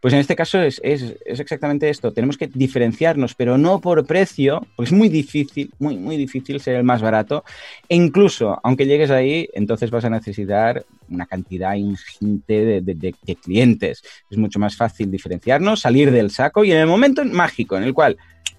Pues 0.00 0.14
en 0.14 0.20
este 0.20 0.36
caso 0.36 0.60
es, 0.60 0.80
exactamente 0.82 1.88
esto. 1.88 2.12
Tenemos 2.12 2.36
que 2.36 2.46
diferenciarnos, 2.46 3.34
pero 3.34 3.58
no 3.58 3.80
por 3.80 4.06
precio, 4.06 4.66
porque 4.76 4.90
es 4.90 4.92
muy 4.92 5.08
difícil, 5.08 5.70
muy, 5.78 5.96
muy 5.96 6.16
difícil 6.16 6.60
ser 6.60 6.76
el 6.76 6.84
más 6.84 7.02
barato. 7.02 7.44
E 7.88 7.96
incluso, 7.96 8.58
aunque 8.62 8.86
llegues 8.86 9.10
ahí, 9.10 9.48
entonces 9.52 9.90
vas 9.90 10.04
a 10.04 10.10
necesitar 10.10 10.84
una 11.08 11.26
cantidad 11.26 11.74
ingente 11.74 12.80
de, 12.82 13.14
clientes. 13.42 14.02
Es 14.30 14.38
mucho 14.38 14.58
más 14.58 14.76
fácil 14.76 15.10
diferenciarnos, 15.10 15.80
salir 15.80 16.10
del 16.10 16.30
saco 16.30 16.64
y 16.64 16.72
en 16.72 16.78
el 16.78 16.86
momento 16.86 17.24
mágico 17.24 17.76
en 17.76 17.84
el 17.84 17.94
cual 17.94 18.16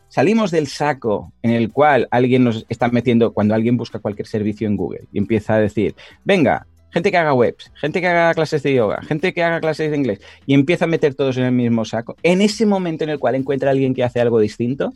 salimos 0.08 0.52
del 0.52 0.68
saco 0.68 1.34
en 1.42 1.52
el 1.52 1.72
cual 1.72 2.08
alguien 2.12 2.44
nos 2.44 2.66
está 2.70 2.88
metiendo, 2.90 3.34
cuando 3.34 3.56
alguien 3.56 3.78
busca 3.78 4.00
cualquier 4.00 4.28
servicio 4.28 4.68
en 4.68 4.78
Google 4.78 5.06
y 5.12 5.18
empieza 5.18 5.56
a 5.56 5.60
decir, 5.60 5.96
venga, 6.24 6.68
gente 6.94 7.12
que 7.12 7.18
haga 7.18 7.34
webs, 7.34 7.72
gente 7.76 8.00
que 8.00 8.08
haga 8.08 8.34
clases 8.34 8.64
de 8.64 8.74
yoga, 8.74 9.02
gente 9.02 9.34
que 9.34 9.44
haga 9.44 9.60
clases 9.60 9.92
de 9.92 9.98
inglés 9.98 10.22
y 10.46 10.54
empieza 10.54 10.86
a 10.86 10.88
meter 10.88 11.16
todos 11.16 11.38
en 11.38 11.46
el 11.46 11.52
mismo 11.52 11.86
saco, 11.86 12.16
en 12.24 12.42
ese 12.42 12.66
momento 12.66 13.04
en 13.04 13.10
el 13.10 13.20
cual 13.20 13.36
encuentra 13.36 13.70
a 13.70 13.72
alguien 13.72 13.94
que 13.94 14.04
hace 14.04 14.22
algo 14.22 14.40
distinto, 14.40 14.94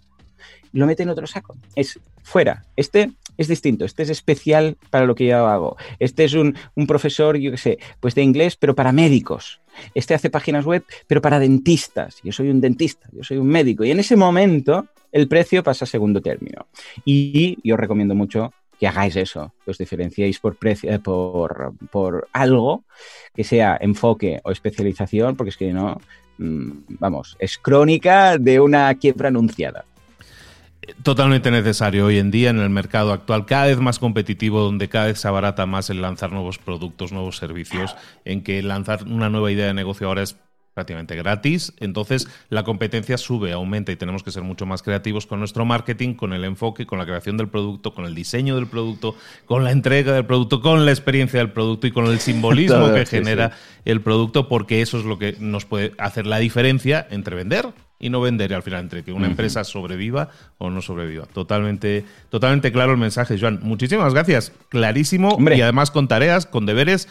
lo 0.73 0.85
mete 0.85 1.03
en 1.03 1.09
otro 1.09 1.27
saco. 1.27 1.55
Es 1.75 1.99
fuera. 2.23 2.65
Este 2.75 3.11
es 3.37 3.47
distinto, 3.47 3.85
este 3.85 4.03
es 4.03 4.09
especial 4.09 4.77
para 4.89 5.05
lo 5.05 5.15
que 5.15 5.27
yo 5.27 5.47
hago. 5.47 5.77
Este 5.99 6.23
es 6.23 6.33
un, 6.33 6.55
profesor, 6.87 7.37
yo 7.37 7.51
qué 7.51 7.57
sé, 7.57 7.77
pues 7.99 8.15
de 8.15 8.23
inglés, 8.23 8.55
pero 8.55 8.75
para 8.75 8.91
médicos. 8.91 9.59
Este 9.93 10.13
hace 10.13 10.29
páginas 10.29 10.65
web, 10.65 10.83
pero 11.07 11.21
para 11.21 11.39
dentistas. 11.39 12.17
Yo 12.23 12.31
soy 12.31 12.49
un 12.49 12.61
dentista, 12.61 13.07
yo 13.11 13.23
soy 13.23 13.37
un 13.37 13.47
médico. 13.47 13.83
Y 13.85 13.91
en 13.91 13.99
ese 13.99 14.15
momento 14.15 14.87
el 15.11 15.27
precio 15.27 15.63
pasa 15.63 15.85
a 15.85 15.87
segundo 15.87 16.21
término. 16.21 16.67
Y 17.05 17.57
yo 17.63 17.77
recomiendo 17.77 18.15
mucho 18.15 18.53
que 18.79 18.87
hagáis 18.87 19.15
eso, 19.15 19.53
que 19.63 19.71
os 19.71 19.77
diferenciéis 19.77 20.39
por, 20.39 20.55
precio, 20.55 20.91
eh, 20.91 20.99
por, 20.99 21.73
por 21.89 22.27
algo 22.33 22.83
que 23.33 23.43
sea 23.43 23.77
enfoque 23.79 24.39
o 24.43 24.51
especialización, 24.51 25.35
porque 25.35 25.49
es 25.49 25.57
que 25.57 25.73
no, 25.73 25.99
mm, 26.37 26.71
vamos, 26.99 27.35
es 27.39 27.57
crónica 27.57 28.37
de 28.37 28.59
una 28.59 28.93
quiebra 28.95 29.29
anunciada. 29.29 29.85
Totalmente 31.03 31.51
necesario 31.51 32.05
hoy 32.05 32.17
en 32.17 32.31
día 32.31 32.49
en 32.49 32.59
el 32.59 32.69
mercado 32.69 33.11
actual, 33.11 33.45
cada 33.45 33.65
vez 33.65 33.79
más 33.79 33.99
competitivo, 33.99 34.61
donde 34.61 34.87
cada 34.87 35.07
vez 35.07 35.19
se 35.19 35.27
abarata 35.27 35.65
más 35.65 35.89
el 35.89 36.01
lanzar 36.01 36.31
nuevos 36.31 36.59
productos, 36.59 37.11
nuevos 37.11 37.37
servicios, 37.37 37.95
en 38.23 38.41
que 38.41 38.63
lanzar 38.63 39.03
una 39.03 39.29
nueva 39.29 39.51
idea 39.51 39.67
de 39.67 39.73
negocio 39.73 40.07
ahora 40.07 40.21
es 40.21 40.37
prácticamente 40.77 41.15
gratis. 41.15 41.73
Entonces 41.79 42.27
la 42.49 42.63
competencia 42.63 43.17
sube, 43.17 43.51
aumenta 43.51 43.91
y 43.91 43.95
tenemos 43.95 44.21
que 44.21 44.29
ser 44.29 44.43
mucho 44.43 44.67
más 44.67 44.83
creativos 44.83 45.25
con 45.25 45.39
nuestro 45.39 45.65
marketing, 45.65 46.13
con 46.13 46.33
el 46.33 46.43
enfoque, 46.43 46.85
con 46.85 46.99
la 46.99 47.05
creación 47.07 47.35
del 47.35 47.47
producto, 47.47 47.95
con 47.95 48.05
el 48.05 48.13
diseño 48.13 48.55
del 48.55 48.67
producto, 48.67 49.15
con 49.47 49.63
la 49.63 49.71
entrega 49.71 50.13
del 50.13 50.27
producto, 50.27 50.61
con 50.61 50.85
la 50.85 50.91
experiencia 50.91 51.39
del 51.39 51.49
producto 51.49 51.87
y 51.87 51.91
con 51.91 52.05
el 52.05 52.19
simbolismo 52.19 52.93
que 52.93 53.07
genera 53.07 53.53
el 53.85 54.01
producto, 54.01 54.47
porque 54.47 54.83
eso 54.83 54.99
es 54.99 55.05
lo 55.05 55.17
que 55.17 55.35
nos 55.39 55.65
puede 55.65 55.93
hacer 55.97 56.27
la 56.27 56.37
diferencia 56.37 57.07
entre 57.09 57.35
vender 57.35 57.73
y 57.97 58.11
no 58.11 58.21
vender 58.21 58.53
al 58.53 58.61
final 58.61 58.81
entre 58.81 59.03
que 59.03 59.11
una 59.11 59.25
empresa 59.25 59.63
sobreviva 59.63 60.29
o 60.59 60.69
no 60.69 60.83
sobreviva. 60.83 61.25
Totalmente, 61.25 62.05
totalmente 62.29 62.71
claro 62.71 62.91
el 62.91 62.99
mensaje, 62.99 63.39
Joan. 63.39 63.61
Muchísimas 63.63 64.13
gracias. 64.13 64.51
Clarísimo 64.69 65.39
y 65.39 65.61
además 65.61 65.89
con 65.89 66.07
tareas, 66.07 66.45
con 66.45 66.67
deberes. 66.67 67.07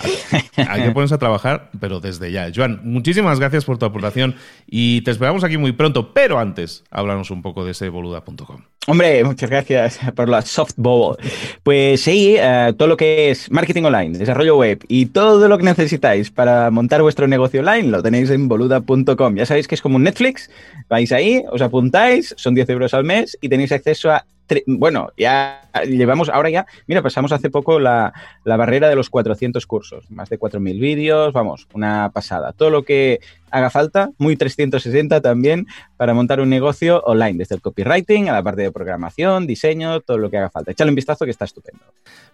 Hay 0.68 0.82
que 0.82 0.90
ponerse 0.90 1.14
a 1.14 1.18
trabajar, 1.18 1.70
pero 1.78 2.00
desde 2.00 2.32
ya. 2.32 2.50
Joan, 2.54 2.80
muchísimas 2.84 3.38
gracias 3.38 3.64
por 3.64 3.78
tu 3.78 3.86
aportación 3.86 4.34
y 4.66 5.02
te 5.02 5.10
esperamos 5.10 5.44
aquí 5.44 5.58
muy 5.58 5.72
pronto, 5.72 6.12
pero 6.12 6.38
antes, 6.38 6.84
háblanos 6.90 7.30
un 7.30 7.42
poco 7.42 7.64
de 7.64 7.72
ese 7.72 7.88
boluda.com. 7.88 8.62
Hombre, 8.86 9.22
muchas 9.24 9.50
gracias 9.50 10.00
por 10.16 10.28
la 10.28 10.40
softball. 10.42 11.16
Pues 11.62 12.00
sí, 12.00 12.36
eh, 12.38 12.72
todo 12.76 12.88
lo 12.88 12.96
que 12.96 13.30
es 13.30 13.50
marketing 13.50 13.82
online, 13.84 14.18
desarrollo 14.18 14.56
web 14.56 14.82
y 14.88 15.06
todo 15.06 15.48
lo 15.48 15.58
que 15.58 15.64
necesitáis 15.64 16.30
para 16.30 16.70
montar 16.70 17.02
vuestro 17.02 17.28
negocio 17.28 17.60
online 17.60 17.88
lo 17.88 18.02
tenéis 18.02 18.30
en 18.30 18.48
boluda.com. 18.48 19.36
Ya 19.36 19.46
sabéis 19.46 19.68
que 19.68 19.74
es 19.74 19.82
como 19.82 19.96
un 19.96 20.04
Netflix, 20.04 20.50
vais 20.88 21.12
ahí, 21.12 21.44
os 21.52 21.60
apuntáis, 21.60 22.34
son 22.38 22.54
10 22.54 22.70
euros 22.70 22.94
al 22.94 23.04
mes 23.04 23.36
y 23.40 23.48
tenéis 23.50 23.72
acceso 23.72 24.10
a 24.10 24.24
bueno, 24.66 25.12
ya 25.16 25.62
llevamos, 25.86 26.28
ahora 26.28 26.50
ya, 26.50 26.66
mira, 26.86 27.02
pasamos 27.02 27.32
hace 27.32 27.50
poco 27.50 27.78
la, 27.78 28.12
barrera 28.44 28.88
de 28.88 28.96
los 28.96 29.10
400 29.10 29.66
cursos, 29.66 30.10
más 30.10 30.28
de 30.28 30.38
4.000 30.38 30.80
vídeos, 30.80 31.32
vamos, 31.32 31.68
una 31.72 32.10
pasada. 32.12 32.52
Todo 32.52 32.70
lo 32.70 32.84
que 32.84 33.20
haga 33.50 33.70
falta, 33.70 34.10
muy 34.18 34.36
360 34.36 35.20
también, 35.20 35.66
para 35.96 36.14
montar 36.14 36.40
un 36.40 36.48
negocio 36.48 37.00
online, 37.02 37.38
desde 37.38 37.54
el 37.54 37.60
copywriting 37.60 38.28
a 38.28 38.32
la 38.32 38.42
parte 38.42 38.62
de 38.62 38.72
programación, 38.72 39.46
diseño, 39.46 40.00
todo 40.00 40.18
lo 40.18 40.30
que 40.30 40.38
haga 40.38 40.50
falta. 40.50 40.70
Échale 40.70 40.90
un 40.90 40.94
vistazo 40.94 41.24
que 41.24 41.30
está 41.30 41.44
estupendo. 41.44 41.82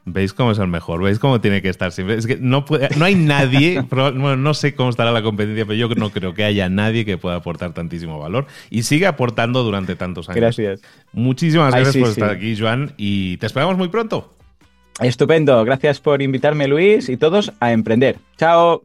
¿Veis 0.05 0.33
cómo 0.33 0.53
es 0.53 0.59
el 0.59 0.69
mejor? 0.69 1.03
¿Veis 1.03 1.19
cómo 1.19 1.41
tiene 1.41 1.63
que 1.63 1.69
estar 1.69 1.93
siempre? 1.93 2.17
Es 2.17 2.27
que 2.27 2.37
no, 2.37 2.65
no 2.97 3.05
hay 3.05 3.15
nadie, 3.15 3.85
no 3.91 4.55
sé 4.55 4.75
cómo 4.75 4.91
estará 4.91 5.13
la 5.13 5.23
competencia, 5.23 5.67
pero 5.67 5.77
yo 5.77 5.89
no 5.97 6.11
creo 6.11 6.35
que 6.35 6.45
haya 6.45 6.69
nadie 6.69 7.05
que 7.05 7.19
pueda 7.19 7.37
aportar 7.37 7.75
tantísimo 7.75 8.19
valor 8.19 8.47
y 8.71 8.85
sigue 8.85 9.07
aportando 9.07 9.63
durante 9.63 9.97
tantos 9.97 10.29
años. 10.29 10.37
Gracias. 10.37 10.81
Muchísimas 11.13 11.75
gracias 11.75 11.97
por 11.97 12.11
estar 12.11 12.31
aquí, 12.31 12.57
Joan, 12.57 12.93
y 12.97 13.37
te 13.39 13.47
esperamos 13.47 13.77
muy 13.77 13.89
pronto. 13.89 14.33
Estupendo, 15.01 15.63
gracias 15.65 16.01
por 16.01 16.23
invitarme 16.23 16.69
Luis 16.69 17.09
y 17.09 17.17
todos 17.17 17.53
a 17.61 17.73
emprender. 17.73 18.17
Chao. 18.39 18.85